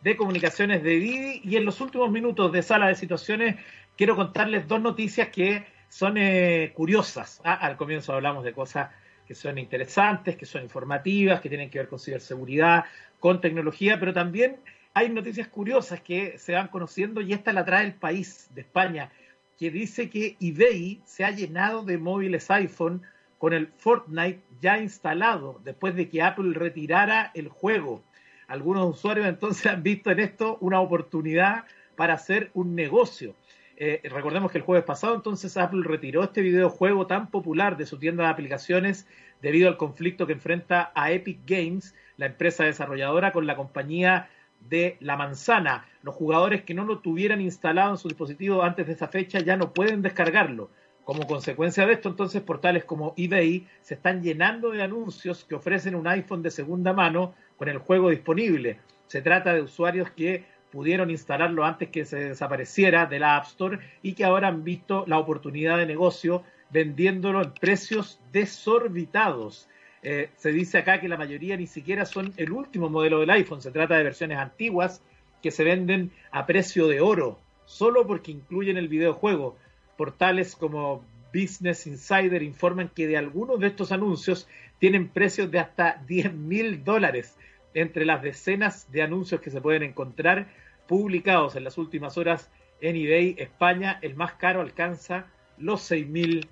de 0.00 0.16
comunicaciones 0.16 0.82
de 0.82 0.90
Didi. 0.90 1.40
Y 1.44 1.56
en 1.56 1.64
los 1.64 1.80
últimos 1.80 2.10
minutos 2.10 2.50
de 2.50 2.62
sala 2.62 2.88
de 2.88 2.96
situaciones 2.96 3.56
quiero 3.96 4.16
contarles 4.16 4.66
dos 4.66 4.80
noticias 4.80 5.28
que 5.28 5.64
son 5.88 6.16
eh, 6.16 6.72
curiosas. 6.74 7.40
Ah, 7.44 7.54
al 7.54 7.76
comienzo 7.76 8.12
hablamos 8.12 8.44
de 8.44 8.52
cosas 8.52 8.90
que 9.32 9.36
son 9.36 9.56
interesantes, 9.56 10.36
que 10.36 10.44
son 10.44 10.62
informativas, 10.62 11.40
que 11.40 11.48
tienen 11.48 11.70
que 11.70 11.78
ver 11.78 11.88
con 11.88 11.98
ciberseguridad, 11.98 12.84
con 13.18 13.40
tecnología, 13.40 13.98
pero 13.98 14.12
también 14.12 14.58
hay 14.92 15.08
noticias 15.08 15.48
curiosas 15.48 16.02
que 16.02 16.36
se 16.36 16.52
van 16.52 16.68
conociendo 16.68 17.22
y 17.22 17.32
esta 17.32 17.54
la 17.54 17.64
trae 17.64 17.86
el 17.86 17.94
país 17.94 18.50
de 18.54 18.60
España, 18.60 19.10
que 19.58 19.70
dice 19.70 20.10
que 20.10 20.36
eBay 20.38 21.00
se 21.06 21.24
ha 21.24 21.30
llenado 21.30 21.82
de 21.82 21.96
móviles 21.96 22.50
iPhone 22.50 23.00
con 23.38 23.54
el 23.54 23.68
Fortnite 23.78 24.42
ya 24.60 24.78
instalado 24.78 25.58
después 25.64 25.96
de 25.96 26.10
que 26.10 26.20
Apple 26.20 26.52
retirara 26.52 27.30
el 27.32 27.48
juego. 27.48 28.02
Algunos 28.48 28.96
usuarios 28.96 29.26
entonces 29.26 29.64
han 29.64 29.82
visto 29.82 30.10
en 30.10 30.20
esto 30.20 30.58
una 30.60 30.78
oportunidad 30.80 31.64
para 31.96 32.14
hacer 32.14 32.50
un 32.52 32.74
negocio. 32.74 33.34
Eh, 33.76 34.00
recordemos 34.04 34.52
que 34.52 34.58
el 34.58 34.64
jueves 34.64 34.84
pasado 34.84 35.14
entonces 35.14 35.56
Apple 35.56 35.82
retiró 35.84 36.22
este 36.22 36.42
videojuego 36.42 37.06
tan 37.06 37.30
popular 37.30 37.76
de 37.76 37.86
su 37.86 37.98
tienda 37.98 38.24
de 38.24 38.30
aplicaciones 38.30 39.06
debido 39.40 39.68
al 39.68 39.76
conflicto 39.76 40.26
que 40.26 40.34
enfrenta 40.34 40.92
a 40.94 41.10
Epic 41.10 41.40
Games, 41.46 41.94
la 42.16 42.26
empresa 42.26 42.64
desarrolladora, 42.64 43.32
con 43.32 43.46
la 43.46 43.56
compañía 43.56 44.28
de 44.68 44.96
la 45.00 45.16
manzana. 45.16 45.86
Los 46.02 46.14
jugadores 46.14 46.62
que 46.62 46.74
no 46.74 46.84
lo 46.84 47.00
tuvieran 47.00 47.40
instalado 47.40 47.92
en 47.92 47.98
su 47.98 48.08
dispositivo 48.08 48.62
antes 48.62 48.86
de 48.86 48.92
esa 48.92 49.08
fecha 49.08 49.40
ya 49.40 49.56
no 49.56 49.72
pueden 49.72 50.02
descargarlo. 50.02 50.70
Como 51.04 51.26
consecuencia 51.26 51.84
de 51.84 51.94
esto, 51.94 52.08
entonces, 52.08 52.42
portales 52.42 52.84
como 52.84 53.14
eBay 53.16 53.66
se 53.80 53.94
están 53.94 54.22
llenando 54.22 54.70
de 54.70 54.82
anuncios 54.82 55.44
que 55.44 55.56
ofrecen 55.56 55.96
un 55.96 56.06
iPhone 56.06 56.42
de 56.42 56.52
segunda 56.52 56.92
mano 56.92 57.34
con 57.56 57.68
el 57.68 57.78
juego 57.78 58.10
disponible. 58.10 58.78
Se 59.08 59.20
trata 59.20 59.52
de 59.52 59.62
usuarios 59.62 60.10
que 60.12 60.44
pudieron 60.72 61.10
instalarlo 61.10 61.64
antes 61.64 61.90
que 61.90 62.06
se 62.06 62.16
desapareciera 62.30 63.04
de 63.06 63.18
la 63.18 63.36
App 63.36 63.44
Store 63.44 63.78
y 64.02 64.14
que 64.14 64.24
ahora 64.24 64.48
han 64.48 64.64
visto 64.64 65.04
la 65.06 65.18
oportunidad 65.18 65.76
de 65.76 65.86
negocio 65.86 66.42
vendiéndolo 66.70 67.42
en 67.42 67.52
precios 67.52 68.18
desorbitados. 68.32 69.68
Eh, 70.02 70.30
se 70.36 70.50
dice 70.50 70.78
acá 70.78 70.98
que 70.98 71.08
la 71.08 71.18
mayoría 71.18 71.56
ni 71.56 71.66
siquiera 71.66 72.06
son 72.06 72.32
el 72.38 72.50
último 72.50 72.88
modelo 72.88 73.20
del 73.20 73.30
iPhone, 73.30 73.60
se 73.60 73.70
trata 73.70 73.96
de 73.96 74.02
versiones 74.02 74.38
antiguas 74.38 75.02
que 75.42 75.50
se 75.50 75.62
venden 75.62 76.10
a 76.30 76.46
precio 76.46 76.88
de 76.88 77.00
oro, 77.02 77.38
solo 77.66 78.06
porque 78.06 78.32
incluyen 78.32 78.78
el 78.78 78.88
videojuego. 78.88 79.56
Portales 79.98 80.56
como 80.56 81.04
Business 81.34 81.86
Insider 81.86 82.42
informan 82.42 82.88
que 82.88 83.06
de 83.06 83.18
algunos 83.18 83.60
de 83.60 83.66
estos 83.66 83.92
anuncios 83.92 84.48
tienen 84.78 85.08
precios 85.08 85.50
de 85.50 85.58
hasta 85.58 86.02
10 86.06 86.32
mil 86.32 86.82
dólares. 86.82 87.36
Entre 87.74 88.04
las 88.04 88.22
decenas 88.22 88.90
de 88.90 89.02
anuncios 89.02 89.40
que 89.40 89.50
se 89.50 89.60
pueden 89.60 89.82
encontrar 89.82 90.48
publicados 90.92 91.56
en 91.56 91.64
las 91.64 91.78
últimas 91.78 92.18
horas 92.18 92.50
en 92.82 92.96
eBay 92.96 93.34
España, 93.38 93.98
el 94.02 94.14
más 94.14 94.34
caro 94.34 94.60
alcanza 94.60 95.24
los 95.56 95.90
6.000 95.90 96.46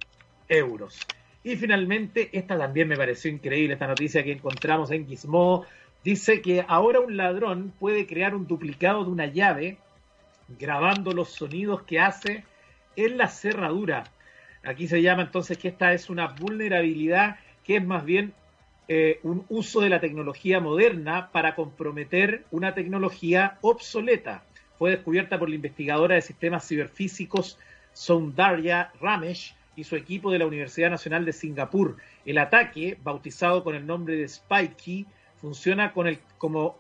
euros. 0.49 0.99
Y 1.45 1.57
finalmente, 1.57 2.31
esta 2.33 2.57
también 2.57 2.89
me 2.89 2.97
pareció 2.97 3.31
increíble, 3.31 3.75
esta 3.75 3.87
noticia 3.87 4.25
que 4.25 4.33
encontramos 4.33 4.91
en 4.93 5.07
Gizmo, 5.07 5.67
dice 6.03 6.41
que 6.41 6.65
ahora 6.67 7.01
un 7.01 7.19
ladrón 7.19 7.75
puede 7.79 8.07
crear 8.07 8.35
un 8.35 8.47
duplicado 8.47 9.05
de 9.05 9.11
una 9.11 9.27
llave 9.27 9.77
grabando 10.59 11.13
los 11.13 11.29
sonidos 11.29 11.83
que 11.83 12.01
hace 12.01 12.43
en 12.97 13.19
la 13.19 13.29
cerradura. 13.29 14.05
Aquí 14.65 14.89
se 14.89 15.03
llama 15.03 15.21
entonces 15.21 15.59
que 15.59 15.69
esta 15.69 15.93
es 15.93 16.09
una 16.09 16.29
vulnerabilidad 16.29 17.37
que 17.63 17.77
es 17.77 17.85
más 17.85 18.07
bien 18.07 18.33
eh, 18.93 19.21
un 19.23 19.47
uso 19.51 19.81
de 19.83 19.89
la 19.89 20.01
tecnología 20.01 20.59
moderna 20.59 21.31
para 21.31 21.55
comprometer 21.55 22.45
una 22.51 22.75
tecnología 22.75 23.57
obsoleta. 23.61 24.43
Fue 24.79 24.91
descubierta 24.91 25.39
por 25.39 25.49
la 25.49 25.55
investigadora 25.55 26.17
de 26.17 26.23
sistemas 26.23 26.67
ciberfísicos 26.67 27.57
Soundarya 27.93 28.91
Ramesh 29.01 29.55
y 29.77 29.85
su 29.85 29.95
equipo 29.95 30.33
de 30.33 30.41
la 30.41 30.47
Universidad 30.49 30.91
Nacional 30.91 31.25
de 31.25 31.33
Singapur. 31.33 31.99
El 32.27 32.39
ataque, 32.39 32.99
bautizado 33.01 33.63
con 33.63 33.77
el 33.77 33.87
nombre 33.87 34.17
de 34.17 34.27
Spikey, 34.27 35.07
funciona 35.41 35.93
con 35.93 36.09
el 36.09 36.19
como 36.37 36.77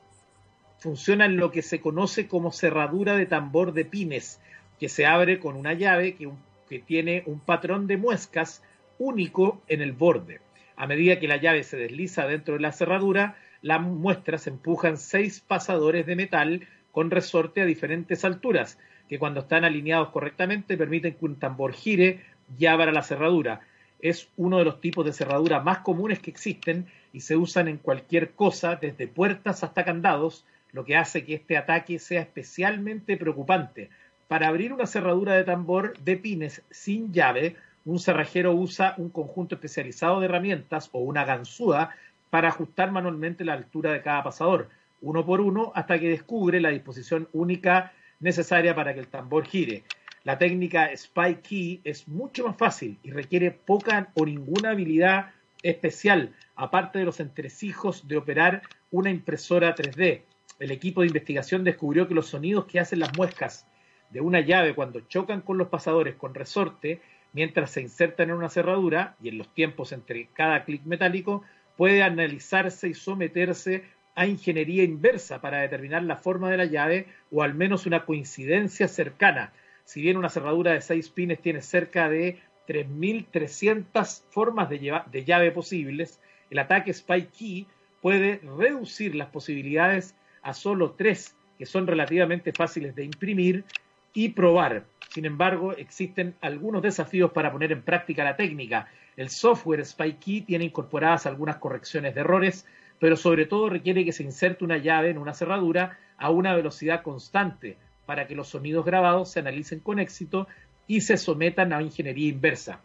funciona 0.80 1.26
en 1.26 1.36
lo 1.36 1.52
que 1.52 1.62
se 1.62 1.80
conoce 1.80 2.26
como 2.26 2.50
cerradura 2.50 3.14
de 3.14 3.26
tambor 3.26 3.72
de 3.72 3.84
pines, 3.84 4.40
que 4.80 4.88
se 4.88 5.06
abre 5.06 5.38
con 5.38 5.54
una 5.54 5.74
llave 5.74 6.16
que, 6.16 6.28
que 6.68 6.80
tiene 6.80 7.22
un 7.26 7.38
patrón 7.38 7.86
de 7.86 7.98
muescas 7.98 8.64
único 8.98 9.62
en 9.68 9.80
el 9.80 9.92
borde. 9.92 10.40
A 10.80 10.86
medida 10.86 11.20
que 11.20 11.28
la 11.28 11.36
llave 11.36 11.62
se 11.62 11.76
desliza 11.76 12.26
dentro 12.26 12.54
de 12.54 12.60
la 12.60 12.72
cerradura, 12.72 13.36
las 13.60 13.82
muestras 13.82 14.46
empujan 14.46 14.96
seis 14.96 15.38
pasadores 15.38 16.06
de 16.06 16.16
metal 16.16 16.66
con 16.90 17.10
resorte 17.10 17.60
a 17.60 17.66
diferentes 17.66 18.24
alturas, 18.24 18.78
que 19.06 19.18
cuando 19.18 19.40
están 19.40 19.66
alineados 19.66 20.08
correctamente 20.08 20.78
permiten 20.78 21.16
que 21.16 21.24
un 21.26 21.38
tambor 21.38 21.74
gire 21.74 22.20
y 22.58 22.64
abra 22.64 22.92
la 22.92 23.02
cerradura. 23.02 23.60
Es 24.00 24.30
uno 24.38 24.56
de 24.56 24.64
los 24.64 24.80
tipos 24.80 25.04
de 25.04 25.12
cerradura 25.12 25.60
más 25.60 25.80
comunes 25.80 26.18
que 26.18 26.30
existen 26.30 26.86
y 27.12 27.20
se 27.20 27.36
usan 27.36 27.68
en 27.68 27.76
cualquier 27.76 28.30
cosa, 28.30 28.76
desde 28.76 29.06
puertas 29.06 29.62
hasta 29.62 29.84
candados, 29.84 30.46
lo 30.72 30.86
que 30.86 30.96
hace 30.96 31.26
que 31.26 31.34
este 31.34 31.58
ataque 31.58 31.98
sea 31.98 32.22
especialmente 32.22 33.18
preocupante. 33.18 33.90
Para 34.28 34.48
abrir 34.48 34.72
una 34.72 34.86
cerradura 34.86 35.34
de 35.34 35.44
tambor 35.44 35.98
de 35.98 36.16
pines 36.16 36.62
sin 36.70 37.12
llave, 37.12 37.56
un 37.90 37.98
cerrajero 37.98 38.52
usa 38.52 38.94
un 38.98 39.10
conjunto 39.10 39.54
especializado 39.54 40.20
de 40.20 40.26
herramientas 40.26 40.88
o 40.92 41.00
una 41.00 41.24
ganzúa 41.24 41.90
para 42.30 42.48
ajustar 42.48 42.92
manualmente 42.92 43.44
la 43.44 43.54
altura 43.54 43.92
de 43.92 44.02
cada 44.02 44.22
pasador, 44.22 44.68
uno 45.00 45.24
por 45.26 45.40
uno, 45.40 45.72
hasta 45.74 45.98
que 45.98 46.08
descubre 46.08 46.60
la 46.60 46.70
disposición 46.70 47.28
única 47.32 47.92
necesaria 48.20 48.74
para 48.74 48.94
que 48.94 49.00
el 49.00 49.08
tambor 49.08 49.46
gire. 49.46 49.84
La 50.24 50.38
técnica 50.38 50.90
Spy 50.94 51.36
Key 51.42 51.80
es 51.84 52.06
mucho 52.06 52.46
más 52.46 52.56
fácil 52.56 52.98
y 53.02 53.10
requiere 53.10 53.50
poca 53.50 54.10
o 54.14 54.24
ninguna 54.24 54.70
habilidad 54.70 55.30
especial, 55.62 56.34
aparte 56.56 56.98
de 57.00 57.06
los 57.06 57.20
entresijos 57.20 58.06
de 58.06 58.18
operar 58.18 58.62
una 58.90 59.10
impresora 59.10 59.74
3D 59.74 60.22
el 60.60 60.70
equipo 60.70 61.00
de 61.00 61.06
investigación 61.08 61.64
descubrió 61.64 62.06
que 62.06 62.14
los 62.14 62.28
sonidos 62.28 62.66
que 62.66 62.78
hacen 62.78 63.00
las 63.00 63.16
muescas 63.16 63.66
de 64.10 64.20
una 64.20 64.40
llave 64.40 64.74
cuando 64.74 65.00
chocan 65.00 65.40
con 65.40 65.56
los 65.56 65.68
pasadores 65.68 66.16
con 66.16 66.34
resorte, 66.34 67.00
mientras 67.32 67.70
se 67.70 67.80
insertan 67.80 68.30
en 68.30 68.36
una 68.36 68.48
cerradura 68.48 69.16
y 69.22 69.28
en 69.28 69.38
los 69.38 69.52
tiempos 69.54 69.92
entre 69.92 70.28
cada 70.32 70.64
clic 70.64 70.84
metálico, 70.84 71.42
puede 71.76 72.02
analizarse 72.02 72.88
y 72.88 72.94
someterse 72.94 73.84
a 74.14 74.26
ingeniería 74.26 74.82
inversa 74.82 75.40
para 75.40 75.60
determinar 75.60 76.02
la 76.02 76.16
forma 76.16 76.50
de 76.50 76.56
la 76.56 76.64
llave 76.64 77.06
o 77.30 77.42
al 77.42 77.54
menos 77.54 77.86
una 77.86 78.04
coincidencia 78.04 78.88
cercana. 78.88 79.52
Si 79.84 80.02
bien 80.02 80.16
una 80.16 80.28
cerradura 80.28 80.72
de 80.72 80.80
seis 80.80 81.08
pines 81.08 81.40
tiene 81.40 81.62
cerca 81.62 82.08
de 82.08 82.38
3.300 82.68 84.22
formas 84.30 84.68
de, 84.68 85.00
de 85.10 85.24
llave 85.24 85.50
posibles, 85.52 86.20
el 86.50 86.58
ataque 86.58 86.92
Spy 86.92 87.26
Key 87.26 87.66
puede 88.02 88.40
reducir 88.58 89.14
las 89.14 89.28
posibilidades 89.28 90.14
a 90.42 90.54
solo 90.54 90.92
tres 90.92 91.36
que 91.58 91.66
son 91.66 91.86
relativamente 91.86 92.52
fáciles 92.52 92.94
de 92.94 93.04
imprimir 93.04 93.64
y 94.12 94.30
probar. 94.30 94.84
Sin 95.10 95.24
embargo, 95.24 95.72
existen 95.72 96.34
algunos 96.40 96.82
desafíos 96.82 97.32
para 97.32 97.52
poner 97.52 97.72
en 97.72 97.82
práctica 97.82 98.24
la 98.24 98.36
técnica. 98.36 98.88
El 99.16 99.30
software 99.30 99.84
SpyKey 99.84 100.42
tiene 100.42 100.64
incorporadas 100.64 101.26
algunas 101.26 101.56
correcciones 101.56 102.14
de 102.14 102.20
errores, 102.20 102.66
pero 102.98 103.16
sobre 103.16 103.46
todo 103.46 103.68
requiere 103.68 104.04
que 104.04 104.12
se 104.12 104.22
inserte 104.22 104.64
una 104.64 104.78
llave 104.78 105.10
en 105.10 105.18
una 105.18 105.34
cerradura 105.34 105.98
a 106.16 106.30
una 106.30 106.54
velocidad 106.54 107.02
constante 107.02 107.76
para 108.06 108.26
que 108.26 108.34
los 108.34 108.48
sonidos 108.48 108.84
grabados 108.84 109.30
se 109.30 109.40
analicen 109.40 109.80
con 109.80 109.98
éxito 109.98 110.46
y 110.86 111.00
se 111.00 111.16
sometan 111.16 111.72
a 111.72 111.82
ingeniería 111.82 112.28
inversa. 112.28 112.80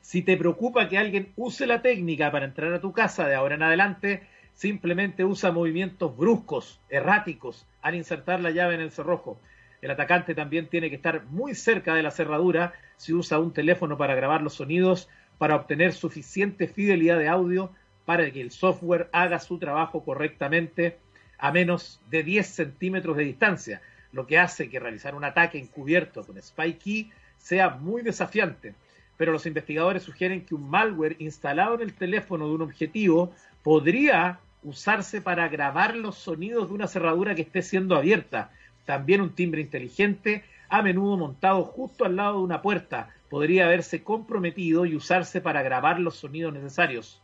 Si 0.00 0.22
te 0.22 0.36
preocupa 0.36 0.88
que 0.88 0.98
alguien 0.98 1.32
use 1.36 1.66
la 1.66 1.80
técnica 1.80 2.30
para 2.30 2.44
entrar 2.44 2.72
a 2.74 2.80
tu 2.80 2.92
casa 2.92 3.26
de 3.26 3.34
ahora 3.34 3.54
en 3.54 3.62
adelante, 3.62 4.26
simplemente 4.52 5.24
usa 5.24 5.52
movimientos 5.52 6.16
bruscos, 6.16 6.80
erráticos, 6.90 7.66
al 7.82 7.94
insertar 7.94 8.40
la 8.40 8.50
llave 8.50 8.74
en 8.74 8.80
el 8.80 8.90
cerrojo. 8.90 9.40
El 9.84 9.90
atacante 9.90 10.34
también 10.34 10.68
tiene 10.68 10.88
que 10.88 10.96
estar 10.96 11.26
muy 11.26 11.54
cerca 11.54 11.94
de 11.94 12.02
la 12.02 12.10
cerradura 12.10 12.72
si 12.96 13.12
usa 13.12 13.38
un 13.38 13.52
teléfono 13.52 13.98
para 13.98 14.14
grabar 14.14 14.40
los 14.40 14.54
sonidos 14.54 15.10
para 15.36 15.56
obtener 15.56 15.92
suficiente 15.92 16.68
fidelidad 16.68 17.18
de 17.18 17.28
audio 17.28 17.70
para 18.06 18.30
que 18.30 18.40
el 18.40 18.50
software 18.50 19.10
haga 19.12 19.38
su 19.40 19.58
trabajo 19.58 20.02
correctamente 20.02 20.96
a 21.36 21.52
menos 21.52 22.00
de 22.08 22.22
10 22.22 22.46
centímetros 22.46 23.14
de 23.18 23.24
distancia, 23.24 23.82
lo 24.12 24.26
que 24.26 24.38
hace 24.38 24.70
que 24.70 24.80
realizar 24.80 25.14
un 25.14 25.24
ataque 25.24 25.58
encubierto 25.58 26.24
con 26.24 26.40
Spy 26.40 26.78
Key 26.78 27.12
sea 27.36 27.68
muy 27.68 28.00
desafiante. 28.00 28.74
Pero 29.18 29.32
los 29.32 29.44
investigadores 29.44 30.02
sugieren 30.02 30.46
que 30.46 30.54
un 30.54 30.70
malware 30.70 31.16
instalado 31.18 31.74
en 31.74 31.82
el 31.82 31.92
teléfono 31.92 32.48
de 32.48 32.54
un 32.54 32.62
objetivo 32.62 33.34
podría 33.62 34.38
usarse 34.62 35.20
para 35.20 35.46
grabar 35.48 35.94
los 35.94 36.16
sonidos 36.16 36.68
de 36.68 36.74
una 36.74 36.88
cerradura 36.88 37.34
que 37.34 37.42
esté 37.42 37.60
siendo 37.60 37.96
abierta. 37.96 38.50
También 38.84 39.20
un 39.20 39.34
timbre 39.34 39.60
inteligente, 39.60 40.44
a 40.68 40.82
menudo 40.82 41.16
montado 41.16 41.64
justo 41.64 42.04
al 42.04 42.16
lado 42.16 42.38
de 42.38 42.44
una 42.44 42.62
puerta, 42.62 43.10
podría 43.28 43.66
haberse 43.66 44.02
comprometido 44.02 44.86
y 44.86 44.94
usarse 44.94 45.40
para 45.40 45.62
grabar 45.62 46.00
los 46.00 46.16
sonidos 46.16 46.52
necesarios. 46.52 47.22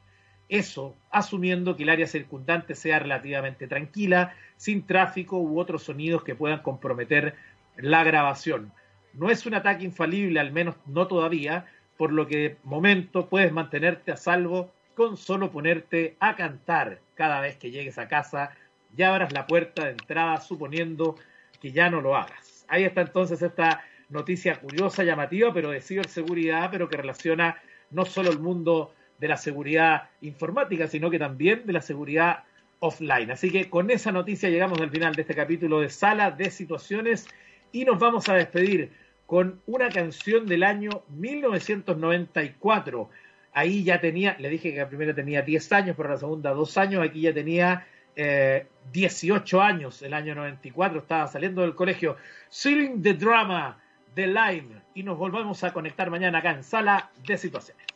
Eso 0.49 0.96
asumiendo 1.11 1.77
que 1.77 1.85
el 1.85 1.90
área 1.90 2.09
circundante 2.09 2.75
sea 2.75 2.99
relativamente 2.99 3.68
tranquila, 3.68 4.35
sin 4.57 4.85
tráfico 4.85 5.38
u 5.38 5.61
otros 5.61 5.85
sonidos 5.85 6.25
que 6.25 6.35
puedan 6.35 6.62
comprometer 6.62 7.37
la 7.77 8.03
grabación. 8.03 8.73
No 9.14 9.31
es 9.31 9.46
un 9.46 9.55
ataque 9.55 9.85
infalible, 9.85 10.40
al 10.40 10.53
menos 10.53 10.75
no 10.87 11.07
todavía, 11.07 11.66
por 11.96 12.12
lo 12.12 12.27
que 12.27 12.37
de 12.37 12.57
momento 12.64 13.29
puedes 13.29 13.53
mantenerte 13.53 14.11
a 14.11 14.16
salvo 14.16 14.73
con 14.94 15.16
solo 15.16 15.51
ponerte 15.51 16.16
a 16.18 16.35
cantar 16.35 16.99
cada 17.14 17.40
vez 17.40 17.57
que 17.57 17.70
llegues 17.70 17.99
a 17.99 18.09
casa 18.09 18.51
y 18.96 19.03
abras 19.03 19.33
la 19.33 19.46
puerta 19.46 19.85
de 19.85 19.92
entrada 19.92 20.40
suponiendo 20.40 21.16
que 21.61 21.73
ya 21.73 21.90
no 21.90 22.01
lo 22.01 22.16
hagas. 22.16 22.64
Ahí 22.68 22.85
está 22.85 23.03
entonces 23.03 23.42
esta 23.42 23.85
noticia 24.09 24.61
curiosa, 24.61 25.05
llamativa, 25.05 25.53
pero 25.53 25.70
de 25.70 25.81
ciberseguridad, 25.81 26.70
pero 26.70 26.88
que 26.88 26.96
relaciona 26.96 27.57
no 27.90 28.05
solo 28.05 28.31
el 28.31 28.38
mundo 28.38 28.94
de 29.18 29.29
la 29.29 29.37
seguridad 29.37 30.11
informática, 30.20 30.88
sino 30.88 31.11
que 31.11 31.18
también 31.18 31.66
de 31.66 31.73
la 31.73 31.83
seguridad 31.83 32.44
offline. 32.79 33.31
Así 33.31 33.51
que 33.51 33.68
con 33.68 33.90
esa 33.90 34.12
noticia 34.12 34.49
llegamos 34.49 34.81
al 34.81 34.90
final 34.90 35.14
de 35.14 35.23
este 35.23 35.35
capítulo 35.35 35.81
de 35.81 35.90
Sala 35.90 36.31
de 36.31 36.51
Situaciones 36.51 37.29
y 37.73 37.85
nos 37.85 37.99
vamos 37.99 38.29
a 38.29 38.35
despedir 38.35 38.92
con 39.27 39.61
una 39.66 39.90
canción 39.90 40.46
del 40.46 40.62
año 40.62 41.03
1994 41.09 43.11
ahí 43.53 43.85
ya 43.85 44.01
tenía, 44.01 44.37
le 44.38 44.49
dije 44.49 44.73
que 44.73 44.79
la 44.79 44.88
primera 44.88 45.14
tenía 45.14 45.42
10 45.42 45.73
años, 45.73 45.96
pero 45.96 46.09
la 46.09 46.16
segunda 46.16 46.51
2 46.51 46.79
años, 46.79 47.05
aquí 47.05 47.23
ya 47.23 47.35
tenía 47.35 47.87
18 48.14 49.57
eh, 49.57 49.62
años, 49.62 50.03
el 50.03 50.14
año 50.14 50.35
94, 50.35 51.01
estaba 51.01 51.27
saliendo 51.29 51.62
del 51.62 51.75
colegio. 51.75 52.16
Sealing 52.49 53.03
the 53.03 53.14
Drama 53.14 53.79
de 54.14 54.27
Live 54.27 54.83
y 54.94 55.03
nos 55.03 55.18
volvemos 55.18 55.62
a 55.64 55.73
conectar 55.73 56.11
mañana 56.11 56.38
acá 56.38 56.53
en 56.53 56.64
Sala 56.64 57.11
de 57.27 57.38
Situaciones. 57.38 57.87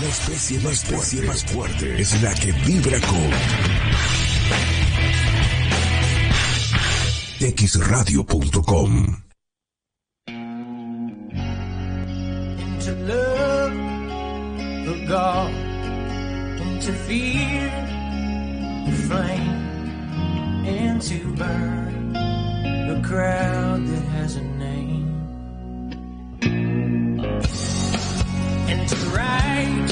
La 0.00 0.08
especie 0.08 0.60
más 0.60 0.84
fuerte, 0.84 1.26
más 1.26 1.44
fuerte 1.44 2.00
es 2.00 2.22
la 2.22 2.32
que 2.34 2.52
vibra 2.64 3.00
con 3.00 3.30
xradio.com. 7.66 9.27
God 15.08 15.68
fear, 17.08 17.70
the 18.84 18.92
flame, 19.08 20.66
and 20.66 21.00
to 21.00 21.18
burn 21.36 22.12
the 22.12 23.00
crowd 23.02 23.86
that 23.86 24.04
has 24.16 24.36
a 24.36 24.42
name. 24.42 25.08
And 28.68 28.88
to 28.90 28.96
right 29.16 29.90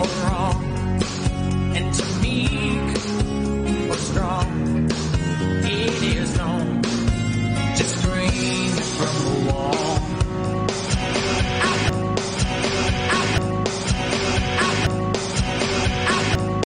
or 0.00 0.08
wrong, 0.24 0.64
and 1.76 1.92
to 1.92 2.04
meek 2.22 3.90
or 3.90 3.98
strong. 3.98 4.43